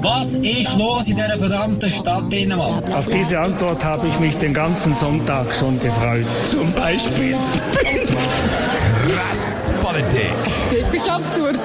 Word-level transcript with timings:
Was 0.00 0.34
ist 0.34 0.76
los 0.76 1.08
in 1.08 1.16
dieser 1.16 1.36
verdammten 1.38 1.90
Stadt 1.90 2.32
Dänemark? 2.32 2.84
Auf 2.94 3.08
diese 3.08 3.40
Antwort 3.40 3.84
habe 3.84 4.06
ich 4.06 4.20
mich 4.20 4.36
den 4.38 4.54
ganzen 4.54 4.94
Sonntag 4.94 5.52
schon 5.52 5.78
gefreut. 5.80 6.24
Zum 6.46 6.72
Beispiel. 6.72 7.34
Krass 9.08 9.72
Politik. 9.82 10.30
Wirklich 10.70 11.10
absurd. 11.10 11.60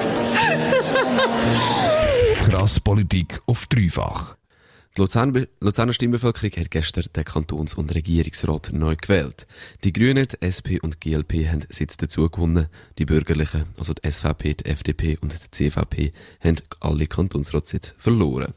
Krass 2.44 2.80
Politik 2.80 3.38
auf 3.46 3.66
dreifach. 3.66 4.34
Die 4.96 5.00
Luzern, 5.00 5.48
Luzerner 5.58 5.92
Stimmbevölkerung 5.92 6.52
hat 6.52 6.70
gestern 6.70 7.06
den 7.16 7.24
Kantons- 7.24 7.74
und 7.74 7.92
Regierungsrat 7.92 8.70
neu 8.72 8.94
gewählt. 8.94 9.44
Die 9.82 9.92
Grünen, 9.92 10.28
die 10.28 10.40
SP 10.46 10.78
und 10.78 11.02
die 11.02 11.10
GLP 11.10 11.48
haben 11.48 11.66
Sitz 11.68 11.96
dazu 11.96 12.30
gewonnen. 12.30 12.68
Die 12.98 13.04
Bürgerlichen, 13.04 13.64
also 13.76 13.92
die 13.92 14.08
SVP, 14.08 14.54
die 14.54 14.66
FDP 14.66 15.18
und 15.20 15.32
die 15.32 15.50
CVP, 15.50 16.12
haben 16.38 16.58
alle 16.78 17.08
Kantonsratssitze 17.08 17.94
verloren. 17.98 18.54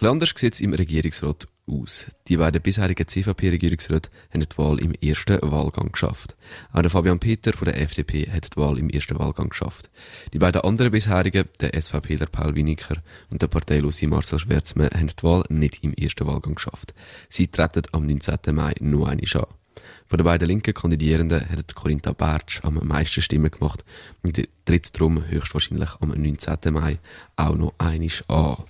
Ein 0.00 0.08
anders 0.08 0.32
sieht 0.34 0.54
es 0.54 0.60
im 0.60 0.72
Regierungsrat 0.72 1.46
aus. 1.66 2.06
Die 2.28 2.36
beiden 2.36 2.62
bisherigen 2.62 3.06
CVP-Regierungsräte 3.06 4.10
haben 4.32 4.40
die 4.40 4.58
Wahl 4.58 4.78
im 4.78 4.92
ersten 4.94 5.38
Wahlgang 5.42 5.92
geschafft. 5.92 6.36
Auch 6.72 6.82
der 6.82 6.90
Fabian 6.90 7.18
Peter 7.18 7.52
von 7.52 7.66
der 7.66 7.80
FDP 7.80 8.30
hat 8.30 8.54
die 8.54 8.60
Wahl 8.60 8.78
im 8.78 8.88
ersten 8.90 9.18
Wahlgang 9.18 9.48
geschafft. 9.48 9.90
Die 10.32 10.38
beiden 10.38 10.62
anderen 10.62 10.90
bisherigen, 10.90 11.48
der 11.60 11.80
SVPler 11.80 12.26
Paul 12.26 12.54
Winiker 12.54 12.96
und 13.30 13.42
der 13.42 13.48
parteilose 13.48 14.06
Marcel 14.06 14.38
Schwärzmann, 14.38 14.90
haben 14.90 15.08
die 15.08 15.22
Wahl 15.22 15.44
nicht 15.48 15.82
im 15.82 15.94
ersten 15.94 16.26
Wahlgang 16.26 16.54
geschafft. 16.54 16.94
Sie 17.28 17.48
treten 17.48 17.82
am 17.92 18.06
19. 18.06 18.54
Mai 18.54 18.74
nur 18.80 19.08
einmal 19.08 19.42
an. 19.42 19.54
Von 20.08 20.18
den 20.18 20.24
beiden 20.24 20.48
linken 20.48 20.72
Kandidierenden 20.72 21.48
hat 21.48 21.74
Corinta 21.74 22.12
Bertsch 22.12 22.64
am 22.64 22.74
meisten 22.86 23.22
Stimmen 23.22 23.50
gemacht 23.50 23.84
und 24.22 24.40
tritt 24.64 24.94
darum 24.94 25.26
höchstwahrscheinlich 25.26 25.90
am 26.00 26.10
19. 26.10 26.72
Mai 26.72 26.98
auch 27.34 27.56
noch 27.56 27.74
einmal 27.78 28.10
an. 28.28 28.64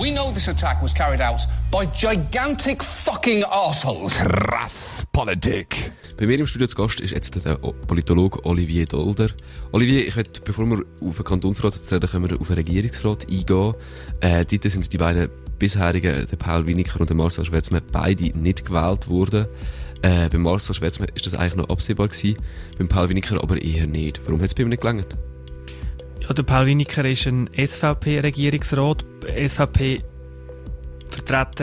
We 0.00 0.10
know 0.10 0.32
this 0.32 0.48
attack 0.48 0.80
was 0.80 0.94
carried 0.94 1.20
out 1.20 1.46
by 1.70 1.84
gigantic 1.84 2.82
fucking 2.82 3.44
assholes. 3.44 4.14
Krass 4.14 5.04
Politik. 5.12 5.92
Bei 6.16 6.26
mir 6.26 6.38
im 6.38 6.46
Studio 6.46 6.66
zu 6.68 6.76
Gast 6.76 7.00
ist 7.00 7.10
jetzt 7.10 7.44
der 7.44 7.56
Politologe 7.56 8.42
Olivier 8.46 8.86
Dolder. 8.86 9.28
Olivier, 9.72 10.08
ich 10.08 10.16
möchte, 10.16 10.40
bevor 10.40 10.64
wir 10.64 10.86
auf 11.02 11.16
den 11.16 11.24
Kantonsrat 11.24 11.74
zu 11.74 11.94
reden, 11.94 12.08
können 12.08 12.30
wir 12.30 12.40
auf 12.40 12.46
den 12.46 12.56
Regierungsrat 12.56 13.26
eingehen. 13.30 13.74
Äh, 14.20 14.46
dort 14.46 14.62
sind 14.62 14.90
die 14.90 14.96
beiden 14.96 15.28
bisherigen, 15.58 16.26
der 16.26 16.36
Paul 16.38 16.64
Winiker 16.64 16.98
und 17.00 17.10
der 17.10 17.16
Marcel 17.18 17.44
Schwärzmann, 17.44 17.82
beide 17.92 18.24
nicht 18.38 18.64
gewählt 18.64 19.06
worden. 19.06 19.48
Äh, 20.00 20.30
beim 20.30 20.40
Marcel 20.40 20.74
Schwärzmann 20.74 21.10
ist 21.14 21.26
das 21.26 21.34
eigentlich 21.34 21.56
noch 21.56 21.68
absehbar 21.68 22.08
gewesen, 22.08 22.38
beim 22.78 22.88
Paul 22.88 23.10
Winiker 23.10 23.42
aber 23.42 23.60
eher 23.60 23.86
nicht. 23.86 24.22
Warum 24.24 24.40
hat 24.40 24.46
es 24.46 24.54
bei 24.54 24.62
ihm 24.62 24.70
nicht 24.70 24.80
gelangt? 24.80 25.14
Ja, 26.30 26.34
der 26.34 26.44
Paul 26.44 26.66
Winiker 26.66 27.04
ist 27.04 27.26
ein 27.26 27.50
SVP-Regierungsrat. 27.56 29.04
SVP-Vertreter 29.48 30.06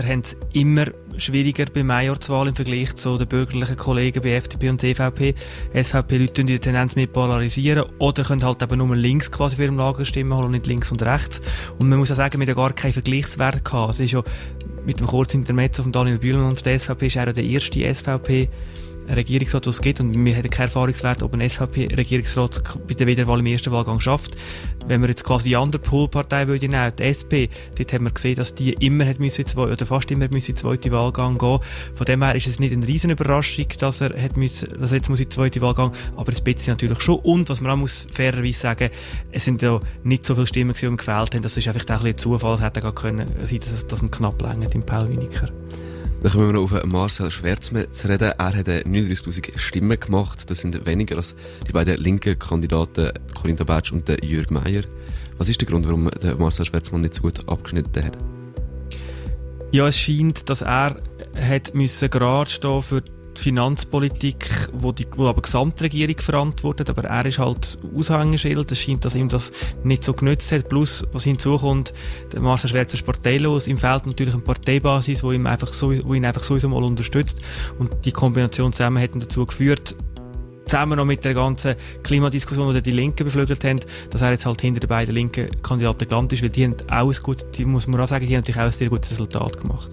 haben 0.05 0.19
es 0.19 0.35
immer 0.51 0.87
schwieriger 1.15 1.63
bei 1.73 1.83
Majorswahl 1.83 2.49
im 2.49 2.55
Vergleich 2.55 2.93
zu 2.95 3.17
den 3.17 3.29
bürgerlichen 3.29 3.77
Kollegen 3.77 4.21
bei 4.21 4.33
FDP 4.33 4.67
und 4.69 4.81
CVP. 4.81 5.35
SVP-Leute 5.73 6.33
tun 6.33 6.47
die 6.47 6.59
Tendenz 6.59 6.97
mit 6.97 7.13
polarisieren 7.13 7.85
oder 7.99 8.25
können 8.25 8.43
halt 8.43 8.61
eben 8.61 8.79
nur 8.79 8.93
links 8.93 9.31
quasi 9.31 9.55
für 9.55 9.63
ihrem 9.63 9.77
Lager 9.77 10.03
stimmen 10.03 10.33
und 10.33 10.51
nicht 10.51 10.67
links 10.67 10.91
und 10.91 11.01
rechts. 11.01 11.39
Und 11.79 11.88
man 11.88 11.99
muss 11.99 12.11
auch 12.11 12.17
sagen, 12.17 12.38
wir 12.41 12.47
haben 12.47 12.55
gar 12.55 12.73
keinen 12.73 12.91
Vergleichswert 12.91 13.63
gehabt. 13.63 13.91
Es 13.91 14.01
ist 14.01 14.11
ja 14.11 14.21
mit 14.85 14.99
dem 14.99 15.07
kurzen 15.07 15.38
Intermezzo 15.39 15.81
von 15.81 15.93
Daniel 15.93 16.17
Bühlen 16.17 16.41
und 16.41 16.65
der 16.65 16.77
SVP 16.77 17.07
ist 17.07 17.15
er 17.15 17.31
der 17.31 17.45
erste 17.45 17.95
SVP 17.95 18.49
Regierungsrat, 19.16 19.66
den 19.66 19.69
es 19.69 19.81
gibt. 19.81 20.00
Und 20.00 20.25
wir 20.25 20.36
haben 20.36 20.50
keinen 20.50 20.66
Erfahrungswert, 20.66 21.23
ob 21.23 21.33
ein 21.33 21.47
SVP-Regierungsrat 21.47 22.63
bei 22.88 22.94
der 22.94 23.08
Wiederwahl 23.08 23.39
im 23.39 23.45
ersten 23.45 23.72
Wahlgang 23.72 24.00
schafft. 24.00 24.36
Wenn 24.88 25.02
wir 25.02 25.09
jetzt 25.09 25.23
quasi 25.23 25.50
die 25.50 25.55
andere 25.55 25.81
Poolpartei 25.81 26.47
würde 26.47 26.67
nehmen, 26.67 26.94
die 26.97 27.03
SP, 27.03 27.50
dort 27.78 27.94
haben 27.94 28.05
wir 28.05 28.11
gesehen, 28.11 28.35
dass 28.35 28.55
die 28.55 28.73
immer 28.73 29.05
hat 29.05 29.19
müssen, 29.19 29.45
zwei, 29.45 29.63
oder 29.63 29.85
fast 29.85 30.11
immer 30.11 30.28
müssen 30.31 30.52
in 30.52 30.55
den 30.55 30.61
zweiten 30.61 30.91
Wahlgang 30.91 31.38
gehen. 31.38 31.59
Von 31.94 32.05
dem 32.05 32.23
her 32.23 32.35
ist 32.35 32.47
es 32.47 32.59
nicht 32.59 32.73
eine 32.73 32.88
riesen 32.88 33.09
Überraschung, 33.09 33.67
dass 33.80 34.02
er 34.02 34.22
hat 34.22 34.38
müssen, 34.38 34.69
dass 34.80 34.91
er 34.91 34.97
jetzt 34.97 35.09
muss 35.09 35.19
in 35.19 35.25
den 35.25 35.31
zweiten 35.31 35.61
Wahlgang, 35.61 35.91
aber 36.16 36.31
ein 36.31 36.44
bisschen 36.44 36.74
natürlich 36.74 37.01
schon. 37.01 37.19
Und, 37.19 37.50
was 37.50 37.62
man 37.62 37.72
auch 37.72 37.78
muss 37.78 38.07
fairerweise 38.12 38.59
sagen, 38.59 38.89
es 39.31 39.45
sind 39.45 39.62
ja 39.62 39.79
nicht 40.03 40.25
so 40.25 40.35
viele 40.35 40.47
Stimmen, 40.47 40.75
die 40.79 40.85
ihm 40.85 40.97
gefällt 40.97 41.34
haben. 41.34 41.41
Das 41.41 41.57
ist 41.57 41.68
einfach 41.68 41.81
ein 41.81 41.97
bisschen 41.97 42.18
Zufall. 42.18 42.56
Es 42.56 42.62
hätte 42.62 42.81
gar 42.81 42.94
können 42.94 43.28
sein, 43.44 43.59
dass, 43.59 43.88
dass 43.88 44.01
man 44.01 44.12
knapp 44.12 44.41
längert 44.41 44.75
im 44.75 44.84
Paul 44.84 45.09
Winiker. 45.09 45.50
Dann 46.22 46.31
kommen 46.31 46.47
wir 46.47 46.53
noch 46.53 46.73
auf 46.73 46.83
Marcel 46.85 47.29
Schwärzmann 47.29 47.91
zu 47.91 48.07
reden. 48.07 48.33
Er 48.38 48.53
hat 48.55 48.67
39.000 48.67 49.57
Stimmen 49.57 50.00
gemacht. 50.00 50.50
Das 50.50 50.59
sind 50.59 50.85
weniger 50.85 51.17
als 51.17 51.35
die 51.67 51.72
beiden 51.72 51.97
linken 51.97 52.38
Kandidaten 52.39 53.11
Corinna 53.35 53.63
Batsch 53.63 53.91
und 53.91 54.09
Jürg 54.23 54.50
Meier. 54.50 54.81
Was 55.38 55.50
ist 55.50 55.61
der 55.61 55.67
Grund, 55.67 55.85
warum 55.85 56.09
Marcel 56.39 56.66
Schwärzmann 56.66 57.01
nicht 57.01 57.13
so 57.13 57.22
gut 57.22 57.47
abgeschnitten 57.47 58.03
hat? 58.03 58.17
Ja, 59.72 59.88
es 59.88 59.97
scheint, 60.00 60.50
dass 60.50 60.63
er 60.63 60.95
hat 61.35 61.75
müssen 61.75 62.09
gerade 62.09 62.50
stehen 62.50 62.81
für 62.81 63.01
die 63.01 63.11
Finanzpolitik, 63.40 64.70
wo, 64.74 64.92
die, 64.92 65.08
wo 65.16 65.28
aber 65.28 65.42
die 65.42 65.44
Gesamtregierung 65.44 66.18
verantwortet, 66.18 66.90
aber 66.90 67.03
er 67.03 67.25
ist 67.25 67.40
halt 67.40 67.78
Aushängeschild. 67.96 68.72
Es 68.72 68.80
scheint, 68.80 69.06
dass 69.06 69.16
ihm 69.16 69.30
das 69.30 69.52
nicht 69.84 70.03
so 70.03 70.14
genützt 70.14 70.52
hat. 70.52 70.70
Plus, 70.70 71.06
was 71.12 71.24
hinzukommt, 71.24 71.94
der 72.31 72.42
Marcel 72.42 72.70
Schwerzer 72.70 72.96
ist 72.96 73.06
parteilos. 73.06 73.68
Ihm 73.68 73.78
fehlt 73.78 74.06
natürlich 74.06 74.34
eine 74.34 74.44
Parteibasis, 74.44 75.24
wo, 75.24 75.31
ihm 75.31 75.48
einfach 75.48 75.72
so, 75.74 75.92
wo 76.06 76.14
ihn 76.14 76.25
einfach 76.25 76.44
sowieso 76.44 76.70
mal 76.70 76.84
unterstützt. 76.84 77.42
Und 77.80 78.06
die 78.06 78.12
Kombination 78.12 78.74
zusammen 78.74 79.02
hat 79.02 79.12
dazu 79.16 79.46
geführt, 79.46 79.96
zusammen 80.67 80.97
noch 80.97 81.05
mit 81.05 81.23
der 81.23 81.33
ganzen 81.33 81.75
Klimadiskussion, 82.03 82.73
die 82.73 82.81
die 82.81 82.91
Linken 82.91 83.23
beflügelt 83.23 83.63
haben, 83.63 83.79
dass 84.09 84.22
er 84.22 84.31
jetzt 84.31 84.45
halt 84.45 84.61
hinter 84.61 84.79
den 84.79 84.88
beiden 84.88 85.16
linken 85.16 85.50
Kandidaten 85.61 86.07
gelandet 86.07 86.33
ist, 86.33 86.44
weil 86.44 86.50
die 86.50 86.66
haben 86.66 86.75
auch 86.91 87.09
ein 87.09 87.23
gut, 87.23 87.45
die 87.57 87.66
muss 87.66 87.88
man 87.88 88.01
auch 88.01 88.07
sagen, 88.07 88.25
die 88.25 88.33
haben 88.33 88.41
natürlich 88.41 88.61
auch 88.61 88.66
ein 88.66 88.72
sehr 88.72 88.89
gutes 88.89 89.11
Resultat 89.11 89.57
gemacht. 89.57 89.89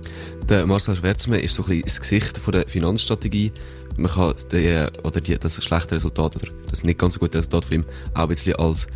Der 0.49 0.67
Marcel 0.67 0.97
Schwärzmann 0.97 1.41
ist 1.41 1.55
so 1.55 1.63
ein 1.63 1.69
bisschen 1.69 1.85
das 1.85 2.01
Gesicht 2.01 2.39
von 2.39 2.53
der 2.53 2.69
Finanzstrategie. 2.69 3.53
Man 3.97 4.11
kann 4.11 4.35
die, 4.53 4.87
oder 5.03 5.21
die, 5.21 5.39
das 5.39 5.63
schlechte 5.65 5.95
Resultat 5.95 6.37
oder 6.37 6.53
das 6.71 6.83
nicht 6.85 6.99
ganz 6.99 7.15
so 7.15 7.21
gute 7.21 7.39
Resultat 7.39 7.65
von 7.65 7.75
ihm 7.75 7.85
auch 8.15 8.23
ein 8.23 8.29
bisschen 8.29 8.57
als 8.57 8.87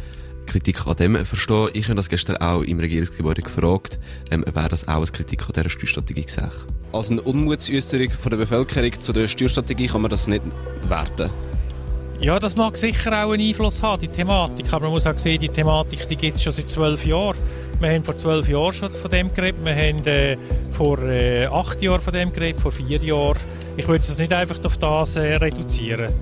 Kritik 0.49 0.87
an 0.87 0.97
dem 0.97 1.25
verstehen. 1.25 1.69
Ich 1.75 1.84
habe 1.84 1.94
das 1.94 2.09
gestern 2.09 2.38
auch 2.38 2.62
im 2.62 2.81
Regierungsgebäude 2.81 3.43
gefragt, 3.43 3.99
ähm, 4.31 4.44
wer 4.53 4.69
das 4.69 4.88
auch 4.88 5.00
als 5.00 5.12
Kritik 5.12 5.43
an 5.47 5.53
dieser 5.55 5.71
Steuerstrategie 5.71 6.25
gesehen 6.25 6.50
Als 6.93 7.11
eine 7.11 7.22
Unmutsäußerung 7.22 8.11
von 8.11 8.31
der 8.31 8.38
Bevölkerung 8.38 9.00
zu 9.00 9.12
der 9.12 9.28
Steuerstrategie 9.28 9.87
kann 9.87 10.03
man 10.03 10.11
das 10.11 10.27
nicht 10.27 10.43
werten. 10.88 11.31
Ja, 12.21 12.41
das 12.41 12.56
mag 12.56 12.77
sicher 12.77 13.12
auch 13.25 13.31
einen 13.31 13.47
Einfluss 13.47 13.81
haben, 13.81 14.01
die 14.01 14.09
Thematik. 14.09 14.67
Aber 14.73 14.87
man 14.87 14.91
muss 14.91 15.06
auch 15.06 15.17
sehen, 15.17 15.39
die 15.41 15.49
Thematik 15.49 16.09
die 16.09 16.17
gibt 16.17 16.37
es 16.37 16.43
schon 16.43 16.53
seit 16.53 16.69
zwölf 16.69 17.06
Jahren. 17.06 17.39
Wir 17.79 17.91
haben 17.91 18.03
vor 18.03 18.17
zwölf 18.17 18.49
Jahren 18.49 18.73
schon 18.73 18.91
von 18.91 19.09
dem 19.09 19.33
geredet. 19.33 19.65
Wir 19.65 19.77
haben 19.77 20.05
äh, 20.05 20.37
vor 20.73 20.99
äh, 20.99 21.47
acht 21.47 21.81
Jahren 21.81 22.01
von 22.01 22.12
dem 22.12 22.33
geredet, 22.33 22.61
vor 22.61 22.73
vier 22.73 23.01
Jahren. 23.01 23.39
Ich 23.77 23.87
würde 23.87 24.01
es 24.01 24.19
nicht 24.19 24.33
einfach 24.33 24.59
auf 24.65 24.77
das 24.79 25.15
äh, 25.15 25.37
reduzieren. 25.37 26.12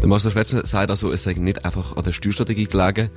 Der 0.00 0.08
Marcel 0.08 0.30
Schwärzer 0.30 0.66
sagt 0.66 0.90
also, 0.90 1.12
es 1.12 1.24
sei 1.24 1.34
nicht 1.34 1.62
einfach 1.66 1.94
an 1.98 2.04
der 2.04 2.12
Steuerstrategie 2.12 2.64
gelegen. 2.64 3.10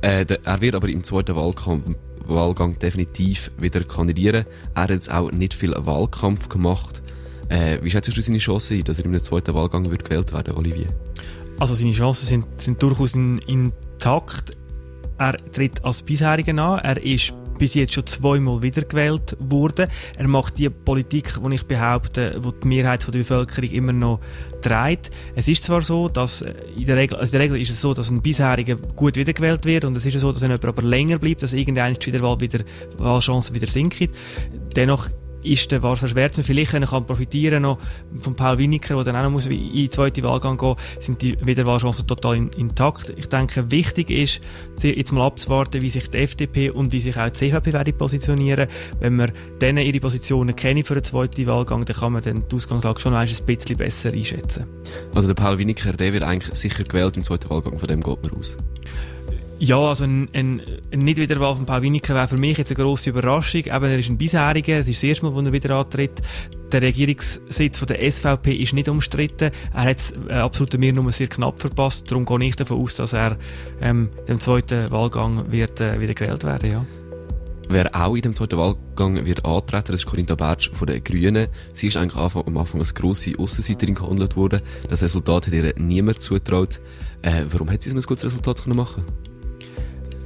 Äh, 0.00 0.26
er 0.44 0.60
wird 0.60 0.76
aber 0.76 0.88
im 0.88 1.02
zweiten 1.02 1.34
Wahlkampf, 1.34 1.96
Wahlgang 2.26 2.78
definitiv 2.78 3.50
wieder 3.58 3.82
kandidieren. 3.82 4.46
Er 4.76 4.82
hat 4.82 4.90
jetzt 4.90 5.12
auch 5.12 5.32
nicht 5.32 5.54
viel 5.54 5.74
Wahlkampf 5.76 6.48
gemacht. 6.48 7.02
Äh, 7.48 7.78
wie 7.82 7.90
schätzt 7.90 8.16
du 8.16 8.20
seine 8.22 8.38
Chance 8.38 8.74
ein, 8.74 8.84
dass 8.84 9.00
er 9.00 9.06
im 9.06 9.22
zweiten 9.22 9.54
Wahlgang 9.54 9.90
wird 9.90 10.04
gewählt 10.04 10.32
werden, 10.32 10.54
Olivier? 10.54 10.86
Also 11.58 11.74
seine 11.74 11.92
Chancen 11.92 12.26
sind, 12.26 12.60
sind 12.60 12.82
durchaus 12.82 13.14
in, 13.14 13.38
intakt. 13.38 14.56
Er 15.18 15.36
tritt 15.36 15.84
als 15.84 16.02
bisherigen 16.02 16.58
an. 16.58 16.78
Er 16.78 17.02
ist 17.02 17.32
bis 17.58 17.74
jetzt 17.74 17.94
schon 17.94 18.06
zweimal 18.06 18.62
wiedergewählt 18.62 19.36
worden. 19.38 19.88
Er 20.16 20.28
macht 20.28 20.58
die 20.58 20.68
Politik, 20.68 21.38
die 21.42 21.54
ich 21.54 21.66
behaupte, 21.66 22.38
wo 22.42 22.50
die 22.50 22.68
Mehrheit 22.68 23.06
der 23.06 23.12
Bevölkerung 23.12 23.70
immer 23.70 23.92
noch 23.92 24.20
trägt. 24.60 25.10
Es 25.34 25.48
ist 25.48 25.64
zwar 25.64 25.82
so, 25.82 26.08
dass 26.08 26.42
äh, 26.42 26.54
in 26.76 26.86
der 26.86 26.96
Regel, 26.96 27.16
also 27.16 27.26
in 27.26 27.32
der 27.32 27.40
Regel 27.42 27.60
ist 27.60 27.70
es 27.70 27.80
so, 27.80 27.94
dass 27.94 28.10
ein 28.10 28.22
bisheriger 28.22 28.76
gut 28.76 29.16
wiedergewählt 29.16 29.64
wird 29.64 29.84
und 29.84 29.96
es 29.96 30.06
ist 30.06 30.18
so, 30.18 30.32
dass 30.32 30.40
wenn 30.40 30.50
jemand 30.50 30.64
aber 30.64 30.82
länger 30.82 31.18
bleibt, 31.18 31.42
dass 31.42 31.52
irgendeine 31.52 31.96
Wiederwahl 31.96 32.40
wieder 32.40 32.60
Wahlchancen 32.98 33.54
wieder 33.54 33.68
sinkt. 33.68 34.10
Dennoch 34.74 35.10
ist 35.44 35.70
der 35.70 35.82
Varsa 35.82 36.08
Schwärzmann 36.08 36.44
vielleicht, 36.44 36.72
wenn 36.72 36.82
er 36.82 36.88
kann 36.88 37.06
profitieren 37.06 37.62
noch 37.62 37.78
von 38.20 38.34
Paul 38.34 38.58
Winiker, 38.58 38.96
der 38.96 39.04
dann 39.04 39.16
auch 39.16 39.22
noch 39.24 39.30
muss 39.30 39.46
in 39.46 39.72
die 39.72 39.90
zweite 39.90 40.22
Wahlgang 40.22 40.56
gehen, 40.56 40.74
sind 41.00 41.22
die 41.22 41.36
Wiederwahlchancen 41.44 42.06
total 42.06 42.36
in, 42.36 42.48
intakt. 42.50 43.12
Ich 43.16 43.28
denke, 43.28 43.70
wichtig 43.70 44.10
ist, 44.10 44.40
jetzt 44.82 45.12
mal 45.12 45.26
abzuwarten, 45.26 45.82
wie 45.82 45.90
sich 45.90 46.08
die 46.10 46.18
FDP 46.18 46.70
und 46.70 46.92
wie 46.92 47.00
sich 47.00 47.16
auch 47.16 47.28
die 47.28 47.32
CVP 47.32 47.72
werden 47.72 47.96
positionieren. 47.96 48.68
Wenn 49.00 49.16
man 49.16 49.32
denen 49.60 49.84
ihre 49.84 50.00
Positionen 50.00 50.56
kennt 50.56 50.86
für 50.86 50.94
den 50.94 51.04
zweiten 51.04 51.46
Wahlgang, 51.46 51.84
dann 51.84 51.96
kann 51.96 52.12
man 52.12 52.22
dann 52.22 52.44
die 52.48 52.56
Ausgangslage 52.56 53.00
schon 53.00 53.14
ein 53.14 53.28
bisschen 53.46 53.76
besser 53.76 54.12
einschätzen. 54.12 54.64
Also 55.14 55.28
der 55.28 55.34
Paul 55.34 55.58
Winiker, 55.58 55.92
der 55.92 56.12
wird 56.12 56.22
eigentlich 56.22 56.54
sicher 56.54 56.84
gewählt 56.84 57.16
im 57.16 57.24
zweiten 57.24 57.50
Wahlgang, 57.50 57.78
von 57.78 57.88
dem 57.88 58.02
geht 58.02 58.22
man 58.22 58.38
aus. 58.38 58.56
Ja, 59.58 59.78
also 59.78 60.04
ein, 60.04 60.28
ein, 60.34 60.60
ein 60.92 60.98
Nichtwiederwahl 60.98 61.54
von 61.54 61.64
Paul 61.64 61.82
Winiker 61.82 62.14
wäre 62.14 62.28
für 62.28 62.36
mich 62.36 62.58
jetzt 62.58 62.70
eine 62.70 62.82
grosse 62.82 63.10
Überraschung. 63.10 63.62
Eben, 63.64 63.84
er 63.84 63.98
ist 63.98 64.10
ein 64.10 64.18
Bisheriger, 64.18 64.80
es 64.80 64.88
ist 64.88 65.02
das 65.02 65.08
erste 65.08 65.24
Mal, 65.24 65.34
wo 65.34 65.40
er 65.40 65.52
wieder 65.52 65.76
antritt. 65.76 66.22
Der 66.72 66.82
Regierungssitz 66.82 67.78
von 67.78 67.86
der 67.86 68.10
SVP 68.10 68.52
ist 68.52 68.72
nicht 68.74 68.88
umstritten. 68.88 69.50
Er 69.72 69.84
hat 69.84 69.98
äh, 70.28 70.34
absolut 70.34 70.76
mir 70.76 70.92
nur 70.92 71.10
sehr 71.12 71.28
knapp 71.28 71.60
verpasst. 71.60 72.10
Darum 72.10 72.26
gehe 72.26 72.48
ich 72.48 72.56
davon 72.56 72.82
aus, 72.82 72.96
dass 72.96 73.12
er 73.12 73.38
ähm, 73.80 74.10
dem 74.26 74.40
zweiten 74.40 74.90
Wahlgang 74.90 75.50
wird, 75.52 75.80
äh, 75.80 76.00
wieder 76.00 76.14
gewählt 76.14 76.42
werden, 76.42 76.70
ja. 76.70 76.84
Wer 77.68 77.94
auch 77.94 78.14
in 78.14 78.20
dem 78.20 78.34
zweiten 78.34 78.58
Wahlgang 78.58 79.24
wird 79.24 79.46
antreten, 79.46 79.92
das 79.92 80.02
ist 80.02 80.06
Corinna 80.06 80.34
Bertsch 80.34 80.70
von 80.74 80.86
den 80.86 81.02
Grünen. 81.02 81.46
Sie 81.72 81.86
ist 81.86 81.96
eigentlich 81.96 82.16
am 82.16 82.58
Anfang 82.58 82.80
als 82.80 82.92
grosse 82.92 83.38
Aussenseiterin 83.38 83.94
gehandelt 83.94 84.36
worden. 84.36 84.60
Das 84.90 85.02
Resultat 85.02 85.46
hat 85.46 85.54
ihr 85.54 85.72
niemand 85.78 86.20
zutraut. 86.20 86.80
Äh, 87.22 87.44
warum 87.50 87.70
hat 87.70 87.82
sie 87.82 87.88
so 87.88 87.96
ein 87.96 88.02
gutes 88.02 88.24
Resultat 88.24 88.62
können 88.62 88.76
machen 88.76 89.04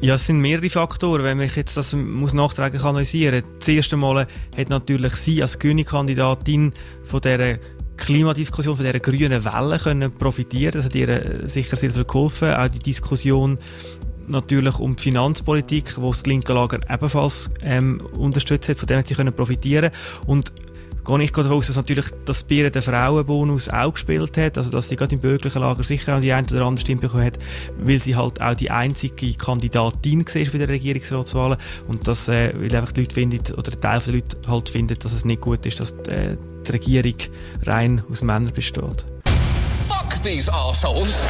ja, 0.00 0.14
es 0.14 0.26
sind 0.26 0.40
mehrere 0.40 0.68
Faktoren, 0.70 1.24
wenn 1.24 1.40
ich 1.40 1.56
jetzt 1.56 1.76
das 1.76 1.92
muss 1.92 2.32
nachträglich 2.32 2.82
analysieren. 2.84 3.42
Das 3.58 3.68
erste 3.68 3.96
Mal 3.96 4.26
hat 4.56 4.70
natürlich 4.70 5.14
sie 5.14 5.42
als 5.42 5.58
grüne 5.58 5.84
Kandidatin 5.84 6.72
von 7.02 7.20
dieser 7.20 7.58
Klimadiskussion, 7.96 8.76
von 8.76 8.84
dieser 8.84 9.00
grünen 9.00 9.44
Welle 9.44 9.78
können 9.78 10.12
profitieren. 10.12 10.74
Das 10.74 10.84
hat 10.84 10.94
ihr 10.94 11.48
sicher 11.48 11.76
sehr 11.76 11.90
viel 11.90 12.04
geholfen. 12.04 12.54
Auch 12.54 12.68
die 12.68 12.78
Diskussion 12.78 13.58
natürlich 14.28 14.78
um 14.78 14.94
die 14.94 15.02
Finanzpolitik, 15.02 16.00
wo 16.00 16.10
das 16.10 16.24
linke 16.26 16.52
Lager 16.52 16.78
ebenfalls 16.88 17.50
ähm, 17.62 18.00
unterstützt 18.16 18.68
hat, 18.68 18.76
von 18.76 18.86
dem 18.86 18.98
hat 18.98 19.08
sie 19.08 19.14
können 19.14 19.34
profitieren 19.34 19.90
und 20.26 20.52
gehe 21.08 21.22
ich 21.22 21.32
davon 21.32 21.52
aus, 21.52 21.66
dass 21.66 21.76
natürlich 21.76 22.06
das 22.26 22.42
Bier 22.42 22.70
den 22.70 22.82
Frauenbonus 22.82 23.68
auch 23.68 23.92
gespielt 23.92 24.36
hat, 24.36 24.58
also 24.58 24.70
dass 24.70 24.88
sie 24.88 24.96
gerade 24.96 25.14
im 25.14 25.20
bürgerlichen 25.20 25.62
Lager 25.62 25.82
sicher 25.82 26.16
auch 26.16 26.20
die 26.20 26.32
eine 26.32 26.46
oder 26.46 26.66
andere 26.66 26.82
Stimme 26.82 27.00
bekommen 27.00 27.24
hat, 27.24 27.38
weil 27.78 27.98
sie 27.98 28.14
halt 28.14 28.40
auch 28.42 28.54
die 28.54 28.70
einzige 28.70 29.32
Kandidatin 29.34 30.26
war 30.26 30.52
bei 30.52 30.58
der 30.58 30.68
Regierungsratswahlen 30.68 31.58
und 31.86 32.06
das, 32.06 32.28
äh, 32.28 32.52
weil 32.54 32.74
einfach 32.76 32.92
die 32.92 33.00
Leute 33.00 33.14
finden, 33.14 33.54
oder 33.54 33.70
der 33.70 33.80
Teil 33.80 34.00
der 34.00 34.14
Leute 34.14 34.36
halt 34.46 34.68
findet, 34.68 35.04
dass 35.04 35.12
es 35.12 35.24
nicht 35.24 35.40
gut 35.40 35.64
ist, 35.64 35.80
dass 35.80 35.92
äh, 36.08 36.36
die 36.66 36.72
Regierung 36.72 37.16
rein 37.64 38.02
aus 38.10 38.22
Männern 38.22 38.52
besteht. 38.52 39.06
Fuck 39.88 40.22
these 40.22 40.52
assholes! 40.52 41.24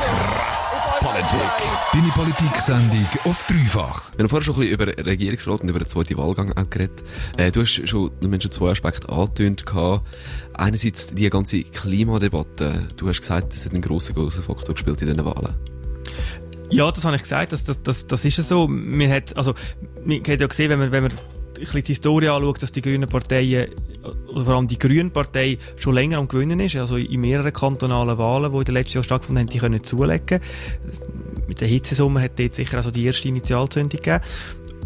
Krass 0.00 0.90
Politik. 1.00 1.50
Deine 1.92 2.08
Politik-Sendung 2.08 3.06
auf 3.24 3.44
dreifach. 3.46 4.12
Wir 4.16 4.22
haben 4.22 4.28
vorher 4.28 4.44
schon 4.44 4.54
ein 4.54 4.60
bisschen 4.60 4.94
über 4.96 5.06
Regierungsrat 5.06 5.60
und 5.62 5.68
über 5.68 5.78
den 5.78 5.88
zweiten 5.88 6.16
Wahlgang 6.16 6.52
auch 6.56 6.68
geredet. 6.70 7.02
Äh, 7.36 7.50
du 7.50 7.60
hast 7.60 7.88
schon, 7.88 8.10
du 8.20 8.30
hast 8.30 8.42
schon 8.42 8.50
zwei 8.50 8.70
Aspekte 8.70 9.08
angetönt 9.08 9.66
gehabt. 9.66 10.06
Einerseits 10.54 11.08
die 11.08 11.28
ganze 11.28 11.62
Klimadebatte. 11.62 12.86
Du 12.96 13.08
hast 13.08 13.20
gesagt, 13.20 13.54
das 13.54 13.64
hat 13.64 13.72
einen 13.72 13.82
grossen, 13.82 14.14
grossen 14.14 14.42
Faktor 14.42 14.74
gespielt 14.74 15.00
in 15.02 15.08
diesen 15.08 15.24
Wahlen. 15.24 15.54
Ja, 16.70 16.90
das 16.90 17.04
habe 17.04 17.16
ich 17.16 17.22
gesagt, 17.22 17.52
das, 17.52 17.64
das, 17.64 17.82
das, 17.82 18.06
das 18.06 18.24
ist 18.24 18.36
so. 18.36 18.68
Man 18.68 19.10
hat, 19.10 19.36
also, 19.36 19.54
man 20.04 20.20
hat 20.20 20.40
ja 20.40 20.46
gesehen, 20.46 20.70
wenn 20.70 20.78
man, 20.78 20.92
wenn 20.92 21.02
man 21.04 21.12
bisschen 21.60 21.84
die 21.84 21.92
Historie 21.92 22.28
anschaut, 22.28 22.62
dass 22.62 22.72
die 22.72 22.82
grünen 22.82 23.08
Parteien, 23.08 23.68
oder 24.28 24.44
vor 24.44 24.54
allem 24.56 24.68
die 24.68 24.78
grüne 24.78 25.10
Partei, 25.10 25.58
schon 25.76 25.94
länger 25.94 26.18
am 26.18 26.28
Gewinnen 26.28 26.60
ist, 26.60 26.76
also 26.76 26.96
in 26.96 27.20
mehreren 27.20 27.52
kantonalen 27.52 28.18
Wahlen, 28.18 28.52
die 28.52 28.58
in 28.58 28.64
den 28.64 28.74
letzten 28.74 28.94
Jahren 28.94 29.04
stattgefunden 29.04 29.44
haben, 29.44 29.52
die 29.52 29.58
können 29.58 29.84
zulegen. 29.84 30.40
Mit 31.46 31.60
der 31.60 31.68
Hitzesommer 31.68 32.22
hat 32.22 32.38
dort 32.38 32.54
sicher 32.54 32.76
also 32.78 32.90
die 32.90 33.04
erste 33.04 33.28
Initialzündung 33.28 34.00
gegeben. 34.00 34.22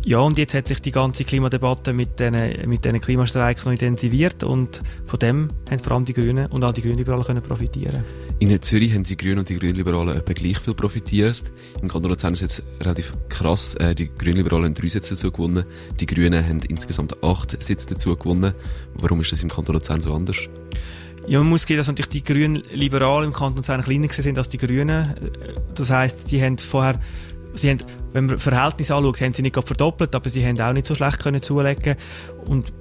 Ja, 0.07 0.19
und 0.19 0.37
jetzt 0.37 0.53
hat 0.53 0.69
sich 0.69 0.83
die 0.83 0.91
ganze 0.91 1.25
Klimadebatte 1.25 1.95
mit 1.95 2.21
diesen, 2.21 2.69
mit 2.69 2.85
diesen 2.85 3.01
Klimastreiks 3.01 3.65
noch 3.65 3.73
intensiviert 3.73 4.45
und 4.45 4.83
von 5.07 5.19
dem 5.19 5.49
haben 5.71 5.79
vor 5.79 5.93
allem 5.93 6.05
die 6.05 6.13
Grünen 6.13 6.47
und 6.49 6.63
auch 6.63 6.75
die 6.75 6.83
Grünliberalen 6.83 7.25
können 7.25 7.43
profitieren. 7.43 8.05
In 8.39 8.61
Zürich 8.61 8.93
haben 8.93 9.05
die 9.05 9.17
Grünen 9.17 9.39
und 9.39 9.49
die 9.49 9.59
Grünliberalen 9.59 10.15
etwa 10.15 10.33
gleich 10.35 10.59
viel 10.59 10.75
profitiert. 10.75 11.51
Im 11.81 11.89
Kanton 11.89 12.11
Luzern 12.11 12.35
ist 12.35 12.43
es 12.43 12.59
jetzt 12.59 12.67
relativ 12.83 13.15
krass. 13.31 13.77
Äh, 13.77 13.95
die 13.95 14.09
Grünliberalen 14.09 14.67
haben 14.67 14.75
drei 14.75 14.91
Sitze 14.91 15.15
dazu 15.15 15.33
gewonnen. 15.33 15.65
Die 15.99 16.05
Grünen 16.05 16.47
haben 16.47 16.61
insgesamt 16.69 17.25
acht 17.25 17.63
Sitze 17.63 17.89
dazu 17.89 18.15
gewonnen. 18.15 18.53
Warum 19.01 19.23
ist 19.23 19.33
das 19.33 19.43
im 19.43 19.49
Kanton 19.49 19.75
Luzern 19.75 20.03
so 20.03 20.13
anders? 20.13 20.37
Ja, 21.27 21.39
man 21.39 21.49
muss 21.49 21.65
gehen, 21.65 21.79
dass 21.79 21.89
natürlich 21.89 22.11
die 22.11 22.23
Grünen 22.23 22.63
Liberalen 22.75 23.29
im 23.29 23.33
Kanton 23.33 23.57
Luzern 23.57 23.81
kleiner 23.81 24.09
sind 24.11 24.37
als 24.37 24.51
die 24.51 24.59
Grünen. 24.59 25.15
Das 25.75 25.89
heisst, 25.89 26.31
die 26.31 26.43
haben 26.43 26.59
vorher 26.59 27.01
sie 27.55 27.71
haben, 27.71 27.79
wenn 28.13 28.27
man 28.27 28.39
Verhältnis 28.39 28.91
anschaut, 28.91 29.21
haben 29.21 29.33
sie 29.33 29.43
nicht 29.43 29.55
verdoppelt, 29.55 30.15
aber 30.15 30.29
sie 30.29 30.45
haben 30.45 30.61
auch 30.61 30.73
nicht 30.73 30.87
so 30.87 30.95
schlecht 30.95 31.21
können 31.21 31.43
zulegen. 31.43 31.97
Und 32.47 32.73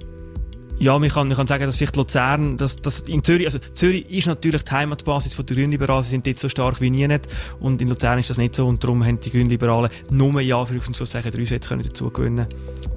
ja, 0.78 0.98
man 0.98 1.08
kann, 1.08 1.28
man 1.28 1.36
kann 1.36 1.46
sagen, 1.46 1.66
dass 1.66 1.76
vielleicht 1.76 1.96
Luzern, 1.96 2.56
dass, 2.58 2.76
dass 2.76 3.00
in 3.00 3.22
Zürich, 3.22 3.46
also 3.46 3.58
Zürich 3.74 4.10
ist 4.10 4.26
natürlich 4.26 4.62
die 4.64 4.72
Heimatbasis 4.72 5.34
von 5.34 5.46
der 5.46 5.56
Grünliberalen, 5.56 6.02
sie 6.02 6.10
sind 6.10 6.26
dort 6.26 6.38
so 6.38 6.48
stark 6.48 6.80
wie 6.80 6.90
nie 6.90 7.06
nicht. 7.06 7.28
Und 7.60 7.80
in 7.80 7.88
Luzern 7.88 8.18
ist 8.18 8.30
das 8.30 8.38
nicht 8.38 8.54
so. 8.54 8.66
Und 8.66 8.82
darum 8.82 9.04
haben 9.04 9.20
die 9.20 9.30
Grünliberalen 9.30 9.90
nur 10.10 10.40
ja 10.40 10.64
sagen 10.64 11.30
drei 11.30 11.44
Sätze 11.44 11.68
können 11.68 11.84
dazu 11.84 12.10
gewinnen. 12.10 12.46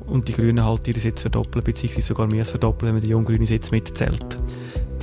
Und 0.08 0.28
die 0.28 0.34
Grünen 0.34 0.64
halt 0.64 0.88
ihre 0.88 1.00
Sitze 1.00 1.24
verdoppeln, 1.24 1.64
beziehungsweise 1.64 2.08
sogar 2.08 2.28
mehr 2.28 2.46
verdoppeln, 2.46 2.88
wenn 2.88 2.96
man 2.96 3.04
die 3.04 3.10
jungen 3.10 3.46
Sitze 3.46 3.72
mitzählt. 3.72 4.40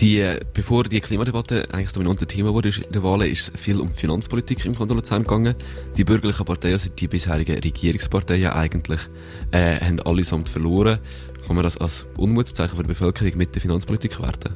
Die, 0.00 0.28
bevor 0.52 0.84
die 0.84 1.00
Klimadebatte 1.00 1.68
eigentlich 1.72 1.86
das 1.86 1.92
dominante 1.92 2.26
Thema 2.26 2.52
wurde 2.52 2.68
in 2.68 2.92
der 2.92 3.02
Wahl, 3.04 3.22
ist 3.26 3.56
viel 3.56 3.80
um 3.80 3.88
Finanzpolitik 3.88 4.64
im 4.64 4.74
Kanton 4.74 4.96
Luzern 4.96 5.22
gegangen. 5.22 5.54
Die 5.96 6.04
bürgerlichen 6.04 6.44
Parteien, 6.44 6.72
also 6.72 6.90
die 6.90 7.06
bisherigen 7.06 7.60
Regierungsparteien 7.60 8.50
eigentlich, 8.50 9.00
äh, 9.52 9.78
haben 9.78 10.00
allesamt 10.00 10.48
verloren. 10.48 10.98
Kann 11.46 11.54
man 11.54 11.62
das 11.62 11.76
als 11.76 12.06
Unmutszeichen 12.16 12.76
für 12.76 12.82
die 12.82 12.88
Bevölkerung 12.88 13.36
mit 13.36 13.54
der 13.54 13.62
Finanzpolitik 13.62 14.20
werten? 14.20 14.54